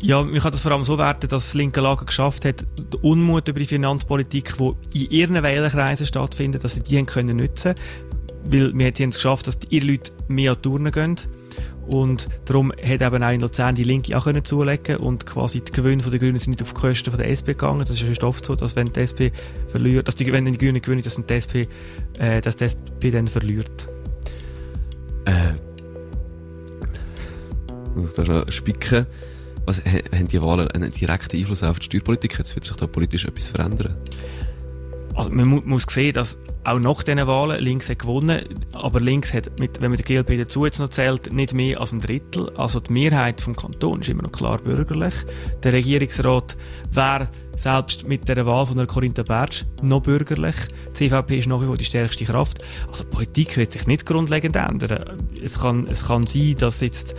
Ja, 0.00 0.22
man 0.22 0.38
kann 0.38 0.52
das 0.52 0.62
vor 0.62 0.72
allem 0.72 0.84
so 0.84 0.96
werten, 0.96 1.28
dass 1.28 1.44
das 1.44 1.54
linke 1.54 1.80
Lager 1.80 2.06
geschafft 2.06 2.44
hat, 2.46 2.60
den 2.78 3.00
Unmut 3.02 3.48
über 3.48 3.58
die 3.58 3.66
Finanzpolitik, 3.66 4.54
die 4.94 5.04
in 5.04 5.10
ihren 5.10 5.42
Wählerkreisen 5.42 6.06
stattfindet, 6.06 6.64
dass 6.64 6.74
sie 6.74 6.80
die 6.80 6.96
haben 6.96 7.06
können 7.06 7.36
nutzen 7.36 7.74
Weil 8.44 8.72
wir 8.74 8.86
haben 8.86 9.08
es 9.10 9.16
geschafft, 9.16 9.46
dass 9.46 9.58
ihre 9.68 9.86
Leute 9.86 10.12
mehr 10.28 10.52
an 10.52 10.62
Touren 10.62 10.90
gehen 10.90 11.16
und 11.86 12.28
darum 12.44 12.72
hat 12.72 13.00
eben 13.00 13.22
auch 13.22 13.30
in 13.30 13.40
Luzern 13.40 13.74
die 13.74 13.84
Linke 13.84 14.16
auch 14.16 14.24
können 14.24 14.44
zulegen 14.44 14.96
und 14.96 15.26
quasi 15.26 15.60
die 15.60 15.72
Gewinne 15.72 16.02
der 16.02 16.18
Grünen 16.18 16.38
sind 16.38 16.50
nicht 16.50 16.62
auf 16.62 16.72
die 16.72 16.80
Kosten 16.80 17.16
der 17.16 17.28
SP 17.30 17.54
gegangen. 17.54 17.80
Das 17.80 17.90
ist 17.90 18.24
oft 18.24 18.44
so, 18.44 18.54
dass 18.54 18.76
wenn 18.76 18.92
die 18.92 19.00
SP 19.00 19.30
verliert, 19.66 20.08
dass 20.08 20.16
die, 20.16 20.30
wenn 20.32 20.44
die 20.44 20.58
Grünen 20.58 20.82
gewinnen, 20.82 21.02
dass 21.02 21.16
die 21.16 21.34
SP, 21.34 21.66
äh, 22.18 22.40
dass 22.40 22.56
die 22.56 22.64
SP 22.66 23.10
dann 23.10 23.28
verliert. 23.28 23.88
Äh. 25.24 25.52
Muss 27.94 28.10
ich 28.10 28.16
da 28.16 28.26
schon 28.26 28.52
spicken? 28.52 29.06
Was, 29.64 29.84
haben 29.84 30.28
die 30.28 30.40
Wahlen 30.40 30.68
einen 30.68 30.90
direkten 30.90 31.36
Einfluss 31.36 31.62
auf 31.62 31.78
die 31.78 31.86
Steuerpolitik? 31.86 32.38
Jetzt 32.38 32.54
wird 32.54 32.64
sich 32.64 32.76
da 32.76 32.86
politisch 32.86 33.24
etwas 33.24 33.48
verändern? 33.48 33.96
Also 35.16 35.30
man 35.30 35.48
mu 35.48 35.62
muss 35.64 35.86
sehen, 35.88 36.12
dass 36.12 36.36
auch 36.62 36.78
nach 36.78 37.02
diesen 37.02 37.26
Wahlen 37.26 37.62
links 37.62 37.88
hat 37.88 38.00
gewonnen, 38.00 38.42
aber 38.74 39.00
links 39.00 39.32
hat, 39.32 39.58
mit, 39.58 39.80
wenn 39.80 39.90
man 39.90 39.98
die 39.98 40.04
GLP 40.04 40.36
dazu 40.36 40.66
jetzt 40.66 40.78
noch 40.78 40.90
zählt, 40.90 41.32
nicht 41.32 41.54
mehr 41.54 41.80
als 41.80 41.92
ein 41.92 42.00
Drittel. 42.00 42.50
Also 42.56 42.80
die 42.80 42.92
Mehrheit 42.92 43.40
vom 43.40 43.56
Kanton 43.56 44.02
ist 44.02 44.10
immer 44.10 44.24
noch 44.24 44.32
klar 44.32 44.58
bürgerlich. 44.58 45.14
Der 45.62 45.72
Regierungsrat 45.72 46.56
wäre 46.90 47.28
selbst 47.56 48.06
mit 48.06 48.28
der 48.28 48.44
Wahl 48.44 48.66
von 48.66 48.76
der 48.76 48.86
Corinna 48.86 49.22
Bertsch 49.22 49.64
noch 49.82 50.02
bürgerlich. 50.02 50.56
Die 50.90 51.08
CVP 51.08 51.38
ist 51.38 51.48
nach 51.48 51.62
wie 51.62 51.66
vor 51.66 51.76
die 51.76 51.84
stärkste 51.84 52.24
Kraft. 52.24 52.62
Also 52.90 53.04
die 53.04 53.10
Politik 53.10 53.56
wird 53.56 53.72
sich 53.72 53.86
nicht 53.86 54.04
grundlegend 54.04 54.56
ändern. 54.56 55.16
Es 55.42 55.60
kann, 55.60 55.86
es 55.86 56.04
kann 56.06 56.26
sein, 56.26 56.56
dass 56.58 56.80
jetzt 56.80 57.14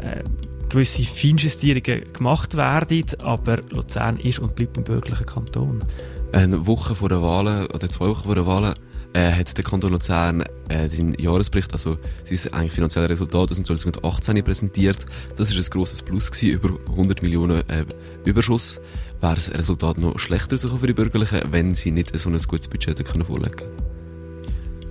äh, 0.00 0.24
gewisse 0.68 1.04
Feinjustierungen 1.04 2.12
gemacht 2.12 2.56
werden, 2.56 3.04
aber 3.22 3.58
Luzern 3.70 4.18
ist 4.18 4.40
und 4.40 4.56
bleibt 4.56 4.76
ein 4.76 4.84
bürgerlicher 4.84 5.24
Kanton. 5.24 5.84
Eine 6.32 6.66
Woche 6.66 6.94
vor 6.94 7.08
der 7.08 7.22
Wahlen, 7.22 7.66
oder 7.66 7.88
zwei 7.88 8.08
Wochen 8.08 8.24
vor 8.24 8.34
der 8.34 8.46
Wahlen, 8.46 8.74
äh, 9.12 9.32
hat 9.32 9.56
der 9.56 9.64
Kanton 9.64 9.92
Luzern 9.92 10.44
äh, 10.68 10.88
seinen 10.88 11.14
Jahresbericht, 11.14 11.72
also 11.72 11.96
sein 12.24 12.52
eigentlich 12.52 12.72
finanzielles 12.72 13.10
Resultat 13.10 13.50
aus 13.50 13.62
2018 13.62 14.44
präsentiert. 14.44 15.06
Das 15.36 15.50
ist 15.50 15.56
ein 15.56 15.70
grosses 15.70 16.02
Plus 16.02 16.30
gewesen, 16.30 16.50
über 16.50 16.78
100 16.90 17.22
Millionen 17.22 17.68
äh, 17.68 17.84
Überschuss. 18.24 18.80
Wäre 19.20 19.36
das 19.36 19.52
Resultat 19.52 19.98
noch 19.98 20.18
schlechter 20.18 20.58
für 20.58 20.86
die 20.86 20.92
Bürgerlichen, 20.92 21.40
wenn 21.50 21.74
sie 21.74 21.90
nicht 21.90 22.16
so 22.18 22.28
ein 22.28 22.36
gutes 22.36 22.68
Budget 22.68 23.02
können 23.04 23.24
vorlegen 23.24 23.66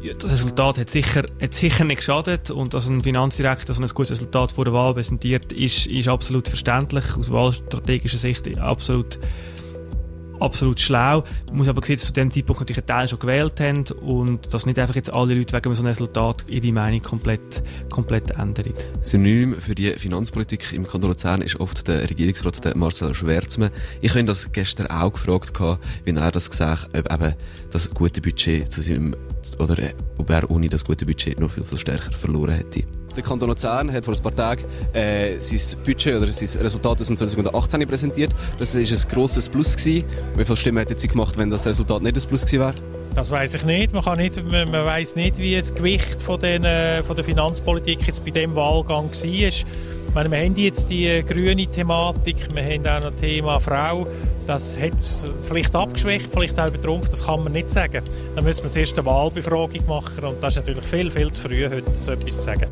ja, 0.06 0.14
das 0.14 0.32
Resultat 0.32 0.78
hat 0.78 0.90
sicher, 0.90 1.24
hat 1.42 1.54
sicher 1.56 1.84
nicht 1.84 1.98
geschadet 1.98 2.52
und 2.52 2.76
dass 2.76 2.88
ein 2.88 3.02
Finanzdirektor 3.02 3.76
so 3.76 3.82
ein 3.82 3.88
gutes 3.88 4.12
Resultat 4.12 4.52
vor 4.52 4.64
der 4.64 4.74
Wahl 4.74 4.94
präsentiert, 4.94 5.52
ist, 5.52 5.88
ist 5.88 6.08
absolut 6.08 6.48
verständlich, 6.48 7.18
aus 7.18 7.32
wahlstrategischer 7.32 8.20
Sicht 8.20 8.58
absolut 8.60 9.18
absolut 10.40 10.80
schlau. 10.80 11.24
Man 11.50 11.58
muss 11.58 11.68
aber 11.68 11.86
sehen, 11.86 11.96
dass 11.96 12.06
zu 12.06 12.14
dem 12.14 12.32
Zeitpunkt 12.32 12.62
natürlich 12.62 12.80
einen 12.80 12.88
Teil 12.88 13.08
schon 13.08 13.20
gewählt 13.20 13.60
haben 13.60 13.84
und 14.02 14.54
dass 14.54 14.66
nicht 14.66 14.80
einfach 14.80 14.96
jetzt 14.96 15.14
alle 15.14 15.34
Leute 15.34 15.56
wegen 15.56 15.74
so 15.74 15.82
einem 15.82 15.88
Resultat 15.88 16.46
ihre 16.50 16.72
Meinung 16.72 17.02
komplett, 17.02 17.64
komplett 17.90 18.32
ändern. 18.32 18.74
Synonym 19.02 19.60
für 19.60 19.76
die 19.76 19.92
Finanzpolitik 19.94 20.74
im 20.74 20.88
Kanton 20.88 21.10
Luzern 21.12 21.42
ist 21.42 21.60
oft 21.60 21.88
der 21.88 22.10
Regierungsrat 22.10 22.64
der 22.64 22.78
Marcel 22.78 23.14
Schwärzmann. 23.14 23.72
Ich 24.02 24.12
habe 24.12 24.22
ihn 24.22 24.26
das 24.26 24.52
gestern 24.52 24.88
auch 24.88 25.14
gefragt, 25.14 25.54
wie 26.04 26.12
er 26.12 26.32
das 26.32 26.50
gesagt 26.50 26.90
ob 26.96 27.12
eben 27.12 27.36
das 27.72 27.90
gute 27.90 28.22
Budget 28.22 28.72
zu 28.72 28.82
seinem, 28.82 29.16
oder 29.60 29.78
ob 30.18 30.30
er 30.30 30.50
ohne 30.50 30.70
das 30.70 30.86
gute 30.86 31.06
Budget 31.06 31.40
noch 31.40 31.52
viel, 31.52 31.64
viel 31.64 31.78
stärker 31.78 32.12
verloren 32.12 32.56
hätte. 32.56 32.84
Der 33.16 33.24
Kanton 33.24 33.50
Luzern 33.50 33.92
hat 33.92 34.04
vor 34.04 34.14
ein 34.14 34.22
paar 34.22 34.36
Tagen 34.36 34.64
äh, 34.94 35.40
sein 35.40 35.78
Budget 35.84 36.22
oder 36.22 36.32
sein 36.34 36.62
Resultat 36.62 37.00
aus 37.00 37.08
dem 37.08 37.18
2018 37.18 37.88
präsentiert. 37.88 38.36
Das 38.60 38.76
war 38.76 38.82
ein 38.82 39.10
grosses 39.10 39.50
Plus. 39.50 39.76
Gewesen. 39.76 40.06
Wie 40.36 40.46
viele 40.46 40.58
Stimmen 40.58 40.78
hätte 40.80 40.98
sie 40.98 41.08
gemacht, 41.08 41.38
wenn 41.38 41.50
das 41.50 41.66
Resultat 41.66 42.02
nicht 42.02 42.16
ein 42.16 42.28
Plus 42.28 42.46
gewesen 42.46 42.60
wäre? 42.60 42.76
Das 43.16 43.32
weiß 43.32 43.56
ich 43.56 43.64
nicht. 43.64 43.94
Man, 43.94 44.04
kann 44.04 44.18
nicht, 44.18 44.36
man, 44.44 44.70
man 44.70 44.86
weiß 44.86 45.16
nicht, 45.16 45.38
wie 45.38 45.56
das 45.56 45.74
Gewicht 45.74 46.22
von, 46.22 46.40
den, 46.40 46.64
von 47.04 47.16
der 47.16 47.24
Finanzpolitik 47.24 48.06
jetzt 48.06 48.26
bei 48.26 48.32
dem 48.32 48.56
Wahlgang 48.56 49.10
war. 49.10 49.52
Meine, 50.16 50.32
wir 50.32 50.38
haben 50.40 50.56
jetzt 50.56 50.90
die 50.90 51.24
grüne 51.28 51.68
Thematik, 51.68 52.48
wir 52.54 52.64
haben 52.64 52.88
auch 52.88 53.04
noch 53.04 53.20
Thema 53.20 53.60
Frau. 53.60 54.08
Das 54.48 54.80
hat 54.80 54.96
es 54.96 55.26
vielleicht 55.44 55.76
abgeschwächt, 55.76 56.30
vielleicht 56.32 56.58
auch 56.58 56.70
übertrumpft, 56.70 57.12
das 57.12 57.26
kann 57.26 57.44
man 57.44 57.52
nicht 57.52 57.70
sagen. 57.70 58.02
Dann 58.34 58.44
müssen 58.46 58.64
wir 58.64 58.72
zuerst 58.72 58.98
eine 58.98 59.06
Wahlbefragung 59.06 59.86
machen 59.88 60.24
und 60.24 60.42
das 60.42 60.56
ist 60.56 60.62
natürlich 60.66 60.86
viel, 60.86 61.12
viel 61.12 61.32
zu 61.32 61.42
früh, 61.42 61.70
heute 61.70 61.94
so 61.94 62.14
etwas 62.14 62.36
zu 62.36 62.42
sagen. 62.44 62.68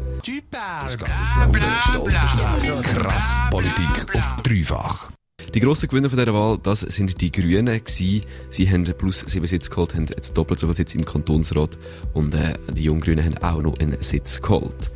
Krass 2.81 3.39
Politik 3.51 4.15
auf 4.15 4.35
dreifach. 4.43 5.09
Die 5.53 5.59
grossen 5.59 5.89
Gewinner 5.89 6.09
von 6.09 6.17
dieser 6.17 6.33
Wahl, 6.33 6.57
das 6.63 6.79
sind 6.79 7.19
die 7.19 7.31
Grünen 7.31 7.65
gewesen. 7.65 8.21
Sie 8.51 8.71
haben 8.71 8.85
plus 8.85 9.19
sieben 9.27 9.45
Sitze 9.45 9.69
geholt, 9.69 9.93
haben 9.95 10.05
jetzt 10.05 10.37
doppelt 10.37 10.61
so 10.61 10.67
viele 10.67 10.75
Sitze 10.75 10.97
im 10.97 11.03
Kantonsrat 11.03 11.77
und 12.13 12.33
äh, 12.35 12.53
die 12.73 12.85
Junggrünen 12.85 13.25
haben 13.25 13.37
auch 13.39 13.61
noch 13.61 13.77
einen 13.79 14.01
Sitz 14.01 14.41
geholt. 14.41 14.91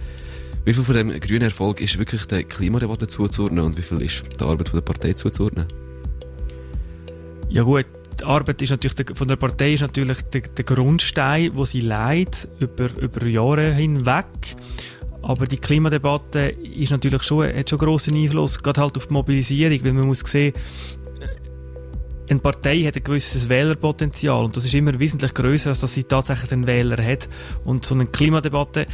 Wie 0.68 0.74
viel 0.74 0.84
von 0.84 0.96
dem 0.96 1.18
grünen 1.22 1.44
Erfolg 1.44 1.80
ist 1.80 1.98
wirklich 1.98 2.26
der 2.26 2.44
Klimadebatte 2.44 3.08
zuzuordnen 3.08 3.64
und 3.64 3.78
wie 3.78 3.82
viel 3.82 4.02
ist 4.02 4.26
der 4.38 4.48
Arbeit 4.48 4.74
der 4.74 4.82
Partei 4.82 5.14
zuzuordnen? 5.14 5.66
Ja 7.48 7.64
gut, 7.64 7.86
die 8.20 8.26
Arbeit 8.26 8.62
ist 8.62 8.72
natürlich 8.72 8.96
der, 8.96 9.16
von 9.16 9.30
der 9.30 9.38
Partei 9.38 9.76
ist 9.76 9.80
natürlich 9.80 10.24
der, 10.24 10.42
der 10.42 10.66
Grundstein, 10.66 11.52
wo 11.54 11.64
sie 11.64 11.80
leidet 11.80 12.50
über, 12.60 12.90
über 13.00 13.26
Jahre 13.28 13.74
hinweg. 13.74 14.26
Aber 15.22 15.46
die 15.46 15.56
Klimadebatte 15.56 16.50
ist 16.50 16.92
natürlich 16.92 17.24
schon, 17.24 17.48
hat 17.48 17.70
schon 17.70 17.80
grossen 17.80 18.16
Einfluss, 18.16 18.62
gerade 18.62 18.82
halt 18.82 18.98
auf 18.98 19.08
die 19.08 19.14
Mobilisierung, 19.14 19.86
weil 19.86 19.94
man 19.94 20.08
muss 20.08 20.20
sehen, 20.20 20.52
eine 22.30 22.40
Partei 22.40 22.82
hat 22.82 22.98
ein 22.98 23.04
gewisses 23.06 23.48
Wählerpotenzial 23.48 24.44
und 24.44 24.58
das 24.58 24.66
ist 24.66 24.74
immer 24.74 25.00
wesentlich 25.00 25.34
größer, 25.34 25.70
als 25.70 25.80
dass 25.80 25.94
sie 25.94 26.04
tatsächlich 26.04 26.52
einen 26.52 26.68
Wähler 26.68 27.02
hat. 27.02 27.30
Und 27.64 27.86
so 27.86 27.96
eine 27.96 28.06
Klimadebatte 28.08 28.86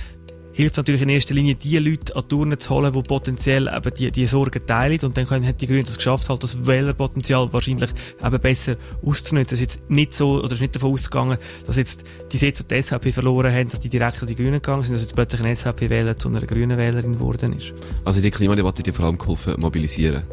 hilft 0.53 0.77
natürlich 0.77 1.01
in 1.01 1.09
erster 1.09 1.33
Linie, 1.33 1.55
die 1.55 1.77
Leute 1.79 2.15
an 2.15 2.27
Turnen 2.27 2.59
zu 2.59 2.69
holen, 2.69 2.93
die 2.93 3.01
potenziell 3.01 3.67
eben 3.67 3.93
die, 3.95 4.11
die 4.11 4.27
Sorgen 4.27 4.65
teilen. 4.65 4.99
Und 5.01 5.17
dann 5.17 5.25
können, 5.25 5.45
hat 5.45 5.59
die 5.61 5.67
Grünen 5.67 5.83
das 5.83 5.97
geschafft, 5.97 6.29
halt 6.29 6.43
das 6.43 6.65
Wählerpotenzial 6.65 7.51
wahrscheinlich 7.51 7.89
eben 8.23 8.39
besser 8.39 8.75
auszunutzen. 9.03 9.55
Es 9.55 9.61
ist 9.61 9.77
jetzt 9.77 9.89
nicht 9.89 10.13
so, 10.13 10.41
oder 10.41 10.53
ist 10.53 10.61
nicht 10.61 10.75
davon 10.75 10.93
ausgegangen, 10.93 11.37
dass 11.65 11.75
jetzt 11.75 12.03
die 12.31 12.37
Sitze, 12.37 12.63
die 12.63 12.75
die 12.75 12.81
SVP 12.81 13.11
verloren 13.11 13.53
haben, 13.53 13.69
dass 13.69 13.79
die 13.79 13.89
direkt 13.89 14.21
an 14.21 14.27
die 14.27 14.35
Grünen 14.35 14.53
gegangen 14.53 14.83
sind, 14.83 14.93
dass 14.93 15.01
jetzt 15.01 15.15
plötzlich 15.15 15.43
ein 15.43 15.55
SVP-Wähler 15.55 16.17
zu 16.17 16.29
einer 16.29 16.41
grünen 16.41 16.77
Wählerin 16.77 17.13
geworden 17.13 17.53
ist. 17.53 17.73
Also 18.05 18.21
die 18.21 18.31
Klimadebatte 18.31 18.83
hat 18.85 18.95
vor 18.95 19.05
allem 19.05 19.17
geholfen, 19.17 19.59
mobilisieren. 19.59 20.23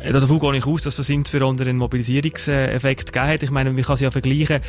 Äh, 0.00 0.12
Davon 0.12 0.40
gehe 0.40 0.56
ich 0.56 0.66
aus, 0.66 0.82
dass 0.82 0.96
das 0.96 1.08
insbesondere 1.08 1.70
einen 1.70 1.78
Mobilisierungseffekt 1.78 3.12
gegeben 3.12 3.32
hat. 3.32 3.42
Ich 3.42 3.50
meine, 3.50 3.72
man 3.72 3.82
kann 3.82 3.94
es 3.94 4.00
ja 4.00 4.10
vergleichen. 4.10 4.60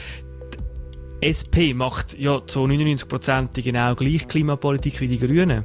SP 1.24 1.72
macht 1.74 2.20
ja 2.20 2.46
zu 2.46 2.66
99% 2.66 3.54
die 3.54 3.64
genau 3.64 3.96
gleiche 3.96 4.28
Klimapolitik 4.28 5.00
wie 5.00 5.08
die 5.08 5.20
Grünen. 5.20 5.64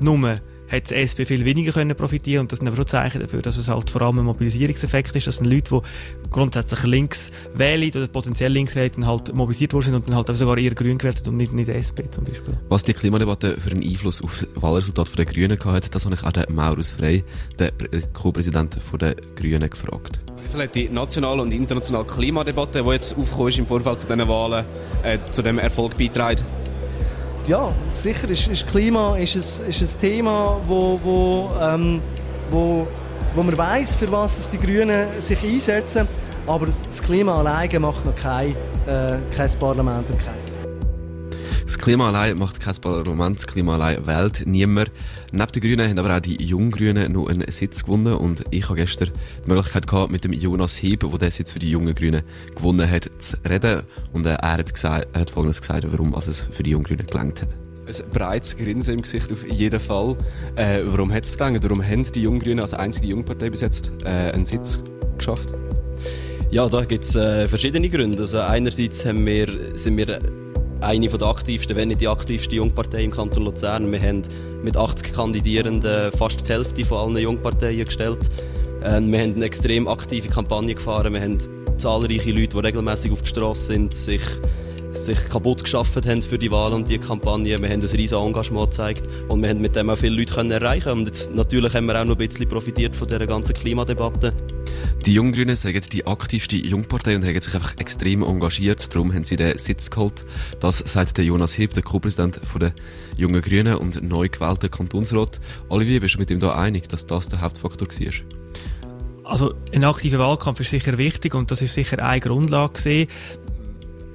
Nur 0.00 0.36
hat 0.70 0.90
die 0.90 0.94
SP 0.96 1.24
viel 1.24 1.44
weniger 1.44 1.72
können 1.72 1.96
profitieren 1.96 2.42
und 2.42 2.52
das 2.52 2.58
sind 2.58 2.68
aber 2.68 2.76
schon 2.76 2.86
Zeichen 2.86 3.20
dafür, 3.20 3.42
dass 3.42 3.56
es 3.56 3.68
halt 3.68 3.90
vor 3.90 4.02
allem 4.02 4.18
ein 4.18 4.24
Mobilisierungseffekt 4.24 5.14
ist, 5.16 5.26
dass 5.26 5.40
Leute, 5.40 5.80
die 5.80 6.30
grundsätzlich 6.30 6.82
links 6.84 7.30
wählen 7.54 7.90
oder 7.90 8.06
potenziell 8.08 8.52
links 8.52 8.74
wählen, 8.74 8.92
dann 8.96 9.06
halt 9.06 9.34
mobilisiert 9.34 9.72
worden 9.72 9.84
sind 9.84 9.94
und 9.94 10.08
dann 10.08 10.16
halt 10.16 10.34
sogar 10.36 10.58
eher 10.58 10.74
grün 10.74 10.98
gewählt 10.98 11.18
haben 11.18 11.28
und 11.28 11.36
nicht, 11.36 11.52
nicht 11.52 11.68
SP 11.70 12.10
zum 12.10 12.24
Beispiel. 12.24 12.56
Was 12.68 12.84
die 12.84 12.92
Klimadebatte 12.92 13.60
für 13.60 13.70
einen 13.70 13.82
Einfluss 13.82 14.22
auf 14.22 14.38
das 14.40 14.62
Wahlresultat 14.62 15.18
der 15.18 15.24
Grünen 15.24 15.58
gehabt 15.58 15.84
hat, 15.84 15.94
das 15.94 16.04
habe 16.04 16.14
ich 16.14 16.24
auch 16.24 16.32
den 16.32 16.54
Maurus 16.54 16.90
Frey, 16.90 17.24
den 17.58 17.70
Co-Präsident 18.12 18.78
der 19.00 19.14
Grünen, 19.14 19.68
gefragt. 19.68 20.18
Vielleicht 20.50 20.74
die 20.74 20.88
nationale 20.88 21.42
und 21.42 21.52
internationale 21.52 22.06
Klimadebatte, 22.06 22.82
die 22.82 22.90
jetzt 22.90 23.16
aufgekommen 23.16 23.48
ist 23.48 23.58
im 23.58 23.66
Vorfeld 23.66 24.00
zu 24.00 24.06
diesen 24.06 24.28
Wahlen, 24.28 24.64
äh, 25.02 25.18
zu 25.30 25.42
dem 25.42 25.58
Erfolg 25.58 25.96
beiträgt? 25.98 26.44
Ja, 27.48 27.72
sicher 27.90 28.28
ist, 28.28 28.46
ist 28.46 28.66
Klima 28.66 29.16
ist 29.16 29.34
ein, 29.34 29.68
ist 29.70 29.80
ein 29.80 30.00
Thema, 30.00 30.60
wo, 30.66 31.00
wo, 31.02 31.50
ähm, 31.58 32.02
wo, 32.50 32.86
wo 33.34 33.42
man 33.42 33.56
weiß, 33.56 33.94
für 33.94 34.12
was 34.12 34.38
es 34.38 34.50
die 34.50 34.58
Grünen 34.58 35.18
sich 35.18 35.42
einsetzen. 35.42 36.06
Aber 36.46 36.66
das 36.86 37.02
Klima 37.02 37.38
alleine 37.38 37.80
macht 37.80 38.04
noch 38.04 38.14
kein, 38.14 38.50
äh, 38.86 39.16
kein 39.34 39.50
Parlament 39.58 40.10
und 40.10 40.18
kein 40.18 40.47
das 41.68 41.78
Klima 41.78 42.08
allein 42.08 42.38
macht 42.38 42.60
kein 42.60 42.74
Parlament, 42.76 43.36
das 43.36 43.46
Klima 43.46 43.74
allein 43.74 44.06
wählt 44.06 44.46
niemand. 44.46 44.90
Neben 45.32 45.52
den 45.52 45.60
Grünen 45.60 45.90
haben 45.90 45.98
aber 45.98 46.16
auch 46.16 46.20
die 46.20 46.42
Junggrünen 46.42 47.12
noch 47.12 47.26
einen 47.26 47.50
Sitz 47.52 47.84
gewonnen 47.84 48.14
und 48.14 48.42
ich 48.50 48.64
habe 48.70 48.76
gestern 48.76 49.10
die 49.44 49.50
Möglichkeit 49.50 49.86
gehabt, 49.86 50.10
mit 50.10 50.24
dem 50.24 50.32
Jonas 50.32 50.82
Heb, 50.82 51.00
der 51.00 51.18
den 51.18 51.30
Sitz 51.30 51.52
für 51.52 51.58
die 51.58 51.70
jungen 51.70 51.94
Grünen 51.94 52.22
gewonnen 52.56 52.90
hat, 52.90 53.10
zu 53.18 53.36
reden 53.46 53.82
und 54.14 54.24
äh, 54.24 54.30
er 54.30 54.54
hat, 54.54 54.72
gesagt, 54.72 55.08
er 55.12 55.20
hat 55.20 55.30
Folgendes 55.30 55.60
gesagt, 55.60 55.86
warum 55.92 56.14
es 56.14 56.40
für 56.40 56.62
die 56.62 56.70
Junggrünen 56.70 57.06
gelangt 57.06 57.42
hat. 57.42 57.50
Ein 57.86 58.10
breites 58.14 58.56
Grinsen 58.56 58.94
im 58.94 59.02
Gesicht 59.02 59.30
auf 59.30 59.46
jeden 59.46 59.78
Fall. 59.78 60.16
Äh, 60.56 60.84
warum 60.86 61.12
hat 61.12 61.24
es 61.24 61.36
gelangt? 61.36 61.62
Warum 61.64 61.84
haben 61.84 62.02
die 62.02 62.22
Junggrünen 62.22 62.60
als 62.60 62.72
einzige 62.72 63.08
Jungpartei 63.08 63.50
bis 63.50 63.60
jetzt 63.60 63.92
äh, 64.04 64.32
einen 64.32 64.46
Sitz 64.46 64.80
geschafft? 65.18 65.52
Ja, 66.50 66.66
da 66.66 66.86
gibt 66.86 67.04
es 67.04 67.14
äh, 67.14 67.46
verschiedene 67.46 67.90
Gründe. 67.90 68.22
Also 68.22 68.40
einerseits 68.40 69.04
haben 69.04 69.26
wir, 69.26 69.48
sind 69.74 69.98
wir 69.98 70.18
eine 70.80 71.08
der 71.08 71.28
aktivsten, 71.28 71.76
wenn 71.76 71.88
nicht 71.88 72.00
die 72.00 72.08
aktivste 72.08 72.54
Jungpartei 72.54 73.04
im 73.04 73.10
Kanton 73.10 73.44
Luzern. 73.44 73.90
Wir 73.90 74.00
haben 74.00 74.22
mit 74.62 74.76
80 74.76 75.12
Kandidierenden 75.12 76.12
fast 76.12 76.46
die 76.46 76.52
Hälfte 76.52 76.84
von 76.84 76.98
allen 76.98 77.22
Jungparteien 77.22 77.84
gestellt. 77.84 78.30
Ähm, 78.82 79.10
wir 79.10 79.20
haben 79.20 79.34
eine 79.34 79.44
extrem 79.44 79.88
aktive 79.88 80.28
Kampagne 80.28 80.74
gefahren. 80.74 81.14
Wir 81.14 81.22
haben 81.22 81.38
zahlreiche 81.78 82.30
Leute, 82.30 82.56
die 82.56 82.58
regelmäßig 82.58 83.12
auf 83.12 83.22
die 83.22 83.28
Straße 83.28 83.72
sind, 83.72 83.94
sich 83.94 84.22
sich 85.08 85.30
kaputt 85.30 85.64
geschafft 85.64 86.06
haben 86.06 86.20
für 86.20 86.38
die 86.38 86.50
Wahl 86.50 86.74
und 86.74 86.86
die 86.86 86.98
Kampagne. 86.98 87.58
Wir 87.58 87.68
haben 87.68 87.80
ein 87.80 87.80
riesiges 87.80 88.12
Engagement 88.12 88.70
gezeigt 88.70 89.08
und 89.28 89.40
wir 89.40 89.48
haben 89.48 89.60
mit 89.60 89.74
dem 89.74 89.88
auch 89.88 89.96
viele 89.96 90.16
Leute 90.16 90.34
können 90.34 90.50
erreichen 90.50 90.92
Und 90.92 91.06
jetzt, 91.06 91.34
natürlich 91.34 91.72
haben 91.72 91.86
wir 91.86 91.98
auch 91.98 92.04
noch 92.04 92.18
ein 92.18 92.28
bisschen 92.28 92.46
profitiert 92.46 92.94
von 92.94 93.08
dieser 93.08 93.26
ganzen 93.26 93.54
Klimadebatte. 93.54 94.34
Die 95.06 95.14
Junggrünen 95.14 95.56
sagen 95.56 95.80
die 95.90 96.06
aktivste 96.06 96.56
Jungpartei 96.56 97.16
und 97.16 97.24
haben 97.24 97.40
sich 97.40 97.54
einfach 97.54 97.78
extrem 97.78 98.22
engagiert. 98.22 98.94
Darum 98.94 99.14
haben 99.14 99.24
sie 99.24 99.36
den 99.36 99.56
Sitz 99.56 99.88
geholt. 99.88 100.26
Das 100.60 100.78
sagt 100.78 101.16
der 101.16 101.24
Jonas 101.24 101.56
Heb, 101.56 101.72
der 101.72 101.82
Co-Präsident 101.82 102.40
der 102.60 102.72
Jungen 103.16 103.40
Grünen 103.40 103.76
und 103.76 104.02
neu 104.02 104.28
gewählter 104.28 104.68
Kantonsrat. 104.68 105.40
Olivier, 105.70 106.00
bist 106.00 106.16
du 106.16 106.18
mit 106.18 106.30
ihm 106.30 106.40
da 106.40 106.54
einig, 106.54 106.86
dass 106.90 107.06
das 107.06 107.28
der 107.28 107.40
Hauptfaktor 107.40 107.88
war? 107.88 108.12
Also 109.24 109.54
ein 109.72 109.84
aktiver 109.84 110.18
Wahlkampf 110.18 110.60
ist 110.60 110.70
sicher 110.70 110.98
wichtig 110.98 111.34
und 111.34 111.50
das 111.50 111.62
ist 111.62 111.72
sicher 111.72 112.02
eine 112.02 112.20
Grundlage 112.20 112.74
gesehen 112.74 113.08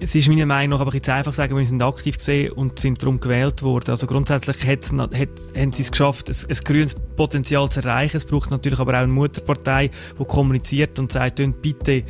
es 0.03 0.13
ist 0.15 0.27
meiner 0.27 0.45
Meinung 0.45 0.77
nach 0.77 0.85
aber 0.85 0.93
jetzt 0.93 1.07
einfach 1.07 1.33
sagen, 1.33 1.57
wir 1.57 1.65
sind 1.65 1.81
aktiv 1.81 2.17
gesehen 2.17 2.51
und 2.51 2.77
sind 2.77 3.01
darum 3.01 3.21
gewählt 3.21 3.63
worden. 3.63 3.91
Also 3.91 4.05
grundsätzlich 4.05 4.67
hat, 4.67 4.91
hat, 4.91 5.29
haben 5.57 5.71
sie 5.71 5.81
es 5.81 5.91
geschafft, 5.91 6.29
ein, 6.29 6.35
ein 6.49 6.57
grünes 6.65 6.95
Potenzial 7.15 7.69
zu 7.69 7.79
erreichen. 7.79 8.17
Es 8.17 8.25
braucht 8.25 8.51
natürlich 8.51 8.79
aber 8.79 8.91
auch 8.93 9.03
eine 9.03 9.07
Mutterpartei, 9.07 9.91
die 10.19 10.25
kommuniziert 10.25 10.99
und 10.99 11.13
sagt, 11.13 11.41
bitte, 11.61 12.03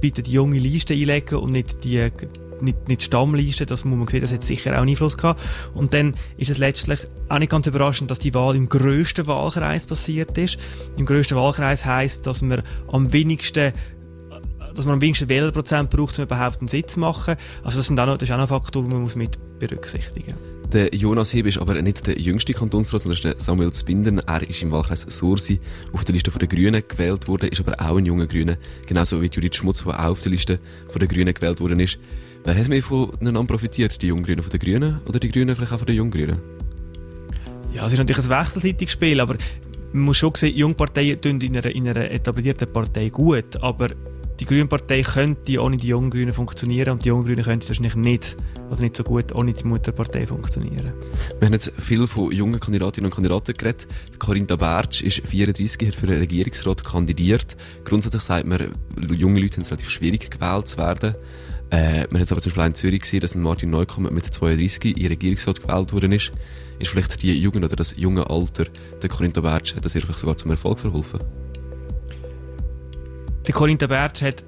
bitte 0.00 0.22
die 0.22 0.32
junge 0.32 0.58
Liste 0.58 0.92
einlegen 0.94 1.38
und 1.38 1.52
nicht 1.52 1.84
die 1.84 2.10
nicht, 2.60 2.88
nicht 2.88 3.02
Stammliste, 3.02 3.66
das 3.66 3.84
muss 3.84 3.98
man 3.98 4.08
sehen, 4.08 4.22
das 4.22 4.32
hat 4.32 4.42
sicher 4.42 4.72
auch 4.72 4.78
einen 4.78 4.88
Einfluss 4.88 5.16
gehabt. 5.16 5.42
Und 5.74 5.94
dann 5.94 6.14
ist 6.38 6.50
es 6.50 6.58
letztlich 6.58 7.06
auch 7.28 7.38
nicht 7.38 7.50
ganz 7.50 7.66
überraschend, 7.66 8.10
dass 8.10 8.18
die 8.18 8.34
Wahl 8.34 8.56
im 8.56 8.68
grössten 8.68 9.26
Wahlkreis 9.26 9.86
passiert 9.86 10.36
ist. 10.38 10.56
Im 10.96 11.06
grössten 11.06 11.36
Wahlkreis 11.36 11.84
heisst, 11.84 12.26
dass 12.26 12.42
man 12.42 12.62
am 12.88 13.12
wenigsten 13.12 13.72
dass 14.76 14.84
man 14.84 14.94
am 14.94 15.00
wenigsten 15.00 15.28
Wählerprozent 15.28 15.90
braucht, 15.90 16.18
um 16.18 16.24
überhaupt 16.24 16.60
einen 16.60 16.68
Sitz 16.68 16.94
zu 16.94 17.00
machen. 17.00 17.36
Also 17.64 17.78
das, 17.78 17.86
sind 17.86 17.98
auch 17.98 18.06
noch, 18.06 18.18
das 18.18 18.28
ist 18.28 18.32
auch 18.32 18.38
noch 18.38 18.44
ein 18.44 18.48
Faktor, 18.48 18.82
den 18.82 18.92
man 18.92 19.02
muss 19.02 19.16
mit 19.16 19.38
berücksichtigen 19.58 20.34
der 20.76 20.94
Jonas 20.94 21.32
Heb 21.32 21.46
ist 21.46 21.58
aber 21.58 21.80
nicht 21.80 22.06
der 22.06 22.18
jüngste 22.18 22.52
Kantonsrat, 22.52 23.02
sondern 23.02 23.20
der 23.22 23.34
Samuel 23.38 23.72
Zbinden. 23.72 24.18
Er 24.18 24.42
ist 24.48 24.62
im 24.62 24.72
Wahlkreis 24.72 25.06
Sursi 25.08 25.60
auf 25.92 26.04
der 26.04 26.12
Liste 26.12 26.30
der 26.30 26.48
Grünen 26.48 26.82
gewählt 26.86 27.28
worden, 27.28 27.48
ist 27.48 27.60
aber 27.60 27.80
auch 27.80 27.96
ein 27.96 28.04
junger 28.04 28.26
Grüner. 28.26 28.56
Genauso 28.86 29.22
wie 29.22 29.26
Judith 29.26 29.56
Schmutz, 29.56 29.84
der 29.84 29.98
auch 29.98 30.10
auf 30.10 30.22
der 30.22 30.32
Liste 30.32 30.58
der 30.94 31.08
Grünen 31.08 31.32
gewählt 31.32 31.60
worden 31.60 31.80
ist. 31.80 31.98
Wer 32.44 32.58
hat 32.58 32.68
mehr 32.68 32.82
voneinander 32.82 33.44
profitiert? 33.44 34.00
Die 34.02 34.08
Junggrünen 34.08 34.42
von 34.42 34.50
den 34.50 34.60
Grünen 34.60 35.00
oder 35.06 35.18
die 35.18 35.30
Grünen 35.30 35.56
vielleicht 35.56 35.72
auch 35.72 35.78
von 35.78 35.86
den 35.86 35.96
Junggrünen? 35.96 36.40
Ja, 37.72 37.86
es 37.86 37.92
ist 37.92 37.98
natürlich 37.98 38.24
ein 38.24 38.38
wechselseitiges 38.38 38.92
Spiel, 38.92 39.20
aber 39.20 39.36
man 39.92 40.04
muss 40.04 40.18
schon 40.18 40.34
sehen, 40.34 40.56
Jungparteien 40.56 41.20
tun 41.20 41.40
in 41.40 41.56
einer, 41.56 41.74
in 41.74 41.88
einer 41.88 42.10
etablierten 42.10 42.70
Partei 42.72 43.08
gut, 43.08 43.56
aber 43.62 43.88
die 44.38 44.44
Grüne 44.44 44.66
Partei 44.66 45.02
könnte 45.02 45.62
ohne 45.62 45.76
die 45.76 45.88
Junggrünen 45.88 46.32
funktionieren 46.32 46.92
und 46.92 47.04
die 47.04 47.08
Junggrünen 47.08 47.44
könnten 47.44 47.68
wahrscheinlich 47.68 47.94
nicht, 47.94 48.36
also 48.70 48.82
nicht 48.82 48.96
so 48.96 49.02
gut 49.02 49.34
ohne 49.34 49.54
die 49.54 49.64
Mutterpartei 49.64 50.26
funktionieren. 50.26 50.92
Wir 51.38 51.46
haben 51.46 51.52
jetzt 51.54 51.72
viel 51.78 52.06
von 52.06 52.32
jungen 52.32 52.60
Kandidatinnen 52.60 53.10
und 53.10 53.14
Kandidaten 53.14 53.54
geredet. 53.54 53.86
Corinna 54.18 54.56
Bertsch 54.56 55.02
ist 55.02 55.26
34, 55.26 55.88
hat 55.88 55.94
für 55.94 56.06
den 56.06 56.18
Regierungsrat 56.18 56.84
kandidiert. 56.84 57.56
Grundsätzlich 57.84 58.22
sagt 58.22 58.46
man, 58.46 58.72
junge 59.10 59.40
Leute 59.40 59.56
haben 59.56 59.62
es 59.62 59.70
relativ 59.70 59.90
schwierig 59.90 60.30
gewählt 60.30 60.68
zu 60.68 60.78
werden. 60.78 61.14
Äh, 61.70 62.06
man 62.10 62.20
hat 62.20 62.30
aber 62.30 62.40
zum 62.40 62.50
Beispiel 62.50 62.66
in 62.66 62.74
Zürich 62.74 63.00
gesehen, 63.00 63.20
dass 63.20 63.34
Martin 63.34 63.70
Neukomm 63.70 64.04
mit 64.12 64.24
32 64.24 64.96
in 64.96 65.06
Regierungsrat 65.06 65.62
gewählt 65.62 65.92
worden 65.92 66.12
ist. 66.12 66.30
Ist 66.78 66.90
vielleicht 66.90 67.22
die 67.22 67.32
Jugend 67.34 67.64
oder 67.64 67.74
das 67.74 67.96
junge 67.96 68.28
Alter 68.28 68.66
der 69.02 69.08
Corinna 69.08 69.40
Bertsch, 69.40 69.74
hat 69.74 69.84
das 69.84 69.94
ihr 69.94 70.02
vielleicht 70.02 70.20
sogar 70.20 70.36
zum 70.36 70.50
Erfolg 70.50 70.78
verholfen? 70.78 71.20
Der 73.46 73.54
Corinna 73.54 73.86
Bertsch 73.86 74.22
hat 74.22 74.44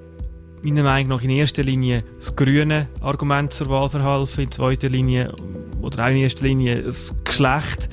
meiner 0.61 0.83
Meinung 0.83 1.09
nach 1.09 1.23
in 1.23 1.29
erster 1.29 1.63
Linie 1.63 2.03
das 2.17 2.35
grüne 2.35 2.89
Argument 2.99 3.53
zur 3.53 3.69
Wahl 3.69 3.87
verhalten, 3.87 4.41
in 4.41 4.51
zweiter 4.51 4.89
Linie 4.89 5.33
oder 5.81 6.03
auch 6.03 6.09
in 6.09 6.17
erster 6.17 6.45
Linie 6.45 6.83
das 6.83 7.15
Geschlecht. 7.23 7.87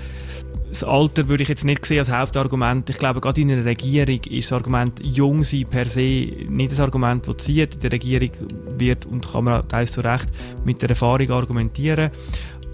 das 0.68 0.82
Alter 0.82 1.28
würde 1.28 1.44
ich 1.44 1.48
jetzt 1.48 1.64
nicht 1.64 1.86
sehen 1.86 2.00
als 2.00 2.10
Hauptargument. 2.10 2.90
Ich 2.90 2.98
glaube, 2.98 3.20
gerade 3.20 3.40
in 3.40 3.52
einer 3.52 3.64
Regierung 3.64 4.20
ist 4.28 4.50
das 4.50 4.58
Argument 4.58 5.00
jung 5.06 5.44
sein 5.44 5.64
per 5.70 5.86
se 5.86 6.00
nicht 6.48 6.72
das 6.72 6.80
Argument, 6.80 7.26
das 7.28 7.36
zieht. 7.36 7.76
In 7.76 7.80
der 7.82 7.92
Regierung 7.92 8.30
wird, 8.76 9.06
und 9.06 9.30
kann 9.30 9.44
man 9.44 9.68
teils 9.68 9.92
zu 9.92 10.00
Recht, 10.00 10.26
mit 10.64 10.82
der 10.82 10.90
Erfahrung 10.90 11.30
argumentieren. 11.30 12.10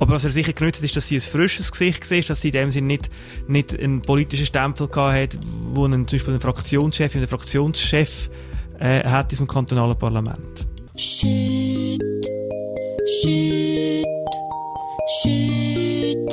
Aber 0.03 0.15
was 0.15 0.25
er 0.25 0.31
sicher 0.31 0.53
genutzt 0.53 0.79
hat, 0.79 0.85
ist, 0.85 0.97
dass 0.97 1.07
sie 1.07 1.15
ein 1.15 1.21
frisches 1.21 1.71
Gesicht 1.71 2.11
war, 2.11 2.21
dass 2.21 2.41
sie 2.41 2.49
in 2.49 2.55
dem 2.55 2.71
Sinne 2.73 2.89
nicht, 2.89 3.09
nicht 3.47 3.79
einen 3.79 4.03
politischen 4.03 4.47
Stempel 4.47 4.89
gehabt 4.89 5.37
hat, 5.37 5.39
wo 5.73 5.85
einen, 5.85 6.09
zum 6.09 6.19
Beispiel 6.19 6.35
ein 6.35 6.41
Fraktionschef 6.41 7.15
oder 7.15 7.29
Fraktionschef 7.29 8.29
äh, 8.81 9.09
hat 9.09 9.27
in 9.27 9.29
diesem 9.29 9.47
kantonalen 9.47 9.97
Parlament. 9.97 10.67
Shit, 10.97 12.03
shit, 13.23 14.05
shit, 15.23 16.29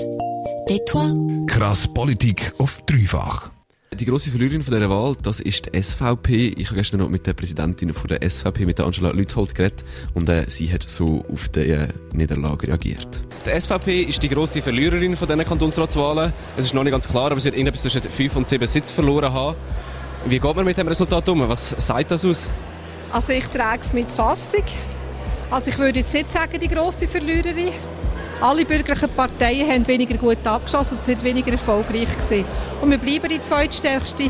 tais-toi. 0.68 1.46
Krass 1.46 1.88
Politik 1.94 2.52
auf 2.58 2.82
dreifach. 2.88 3.52
Die 3.94 4.06
grosse 4.06 4.32
Verliererin 4.32 4.64
von 4.64 4.74
dieser 4.74 4.90
Wahl, 4.90 5.16
das 5.22 5.42
ist 5.42 5.68
die 5.68 5.80
SVP. 5.80 6.56
Ich 6.58 6.68
habe 6.68 6.78
gestern 6.78 7.02
noch 7.02 7.10
mit 7.10 7.28
der 7.28 7.34
Präsidentin 7.34 7.94
von 7.94 8.08
der 8.08 8.28
SVP, 8.28 8.66
mit 8.66 8.80
der 8.80 8.88
Angela 8.88 9.12
Lüthold, 9.12 9.54
geredet 9.54 9.86
und 10.16 10.28
äh, 10.28 10.46
sie 10.48 10.74
hat 10.74 10.90
so 10.90 11.24
auf 11.32 11.50
die 11.50 11.70
äh, 11.70 11.90
Niederlage 12.14 12.70
reagiert. 12.70 13.29
Die 13.46 13.58
SVP 13.58 14.02
ist 14.02 14.22
die 14.22 14.28
grosse 14.28 14.62
Verliererin 14.62 15.16
von 15.16 15.26
diesen 15.26 15.46
Kantonsratswahlen. 15.46 16.34
Es 16.58 16.66
ist 16.66 16.74
noch 16.74 16.84
nicht 16.84 16.92
ganz 16.92 17.08
klar, 17.08 17.32
aber 17.32 17.40
sie 17.40 17.46
wird 17.46 17.56
irgendetwas 17.56 17.84
zwischen 17.84 18.02
5 18.04 18.36
und 18.36 18.48
7 18.48 18.68
Sitze 18.68 18.94
verloren 18.94 19.34
haben. 19.34 19.56
Wie 20.26 20.40
geht 20.40 20.56
man 20.56 20.66
mit 20.66 20.78
dem 20.78 20.90
Resultat 20.90 21.30
um? 21.30 21.48
Was 21.48 21.70
sagt 21.70 22.12
das 22.12 22.26
aus? 22.26 22.50
Also 23.12 23.32
ich 23.32 23.48
trage 23.48 23.80
es 23.82 23.94
mit 23.94 24.12
Fassung. 24.12 24.64
Also 25.50 25.70
ich 25.70 25.78
würde 25.80 26.00
jetzt 26.00 26.14
nicht 26.14 26.30
sagen, 26.30 26.60
die 26.60 26.68
grosse 26.68 27.08
Verliererin. 27.08 27.72
Alle 28.42 28.66
bürgerlichen 28.66 29.10
Parteien 29.10 29.70
haben 29.70 29.88
weniger 29.88 30.18
gut 30.18 30.46
abgeschossen 30.46 30.98
und 30.98 31.04
sind 31.04 31.24
weniger 31.24 31.54
erfolgreich 31.54 32.12
gewesen. 32.12 32.44
Und 32.82 32.92
wir 32.92 32.98
bleiben 32.98 33.30
die 33.30 33.42
zweitstärkste 33.42 34.30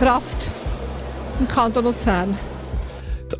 Kraft 0.00 0.50
im 1.38 1.46
Kanton 1.46 1.84
Luzern. 1.84 2.36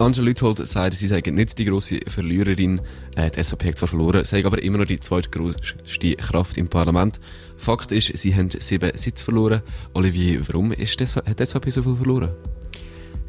Angela 0.01 0.27
Lüthold 0.27 0.67
sagt, 0.67 0.95
sie 0.95 1.07
sei 1.07 1.21
nicht 1.25 1.59
die 1.59 1.65
grosse 1.65 2.01
Verliererin. 2.07 2.81
Äh, 3.17 3.31
die 3.31 3.43
SVP 3.43 3.69
hat 3.69 3.79
zwar 3.79 3.89
verloren, 3.89 4.25
sei 4.25 4.45
aber 4.45 4.63
immer 4.63 4.79
noch 4.79 4.87
die 4.87 5.01
zweitgrößte 5.01 6.17
Kraft 6.17 6.57
im 6.57 6.69
Parlament. 6.69 7.21
Fakt 7.57 7.93
ist, 7.93 8.17
sie 8.17 8.35
haben 8.35 8.51
sieben 8.51 8.97
Sitze 8.97 9.25
verloren. 9.25 9.63
Olivier, 9.95 10.47
warum 10.49 10.73
ist 10.73 11.01
das, 11.01 11.17
hat 11.17 11.39
die 11.39 11.47
SVP 11.47 11.71
so 11.71 11.83
viel 11.83 11.97
verloren? 11.97 12.31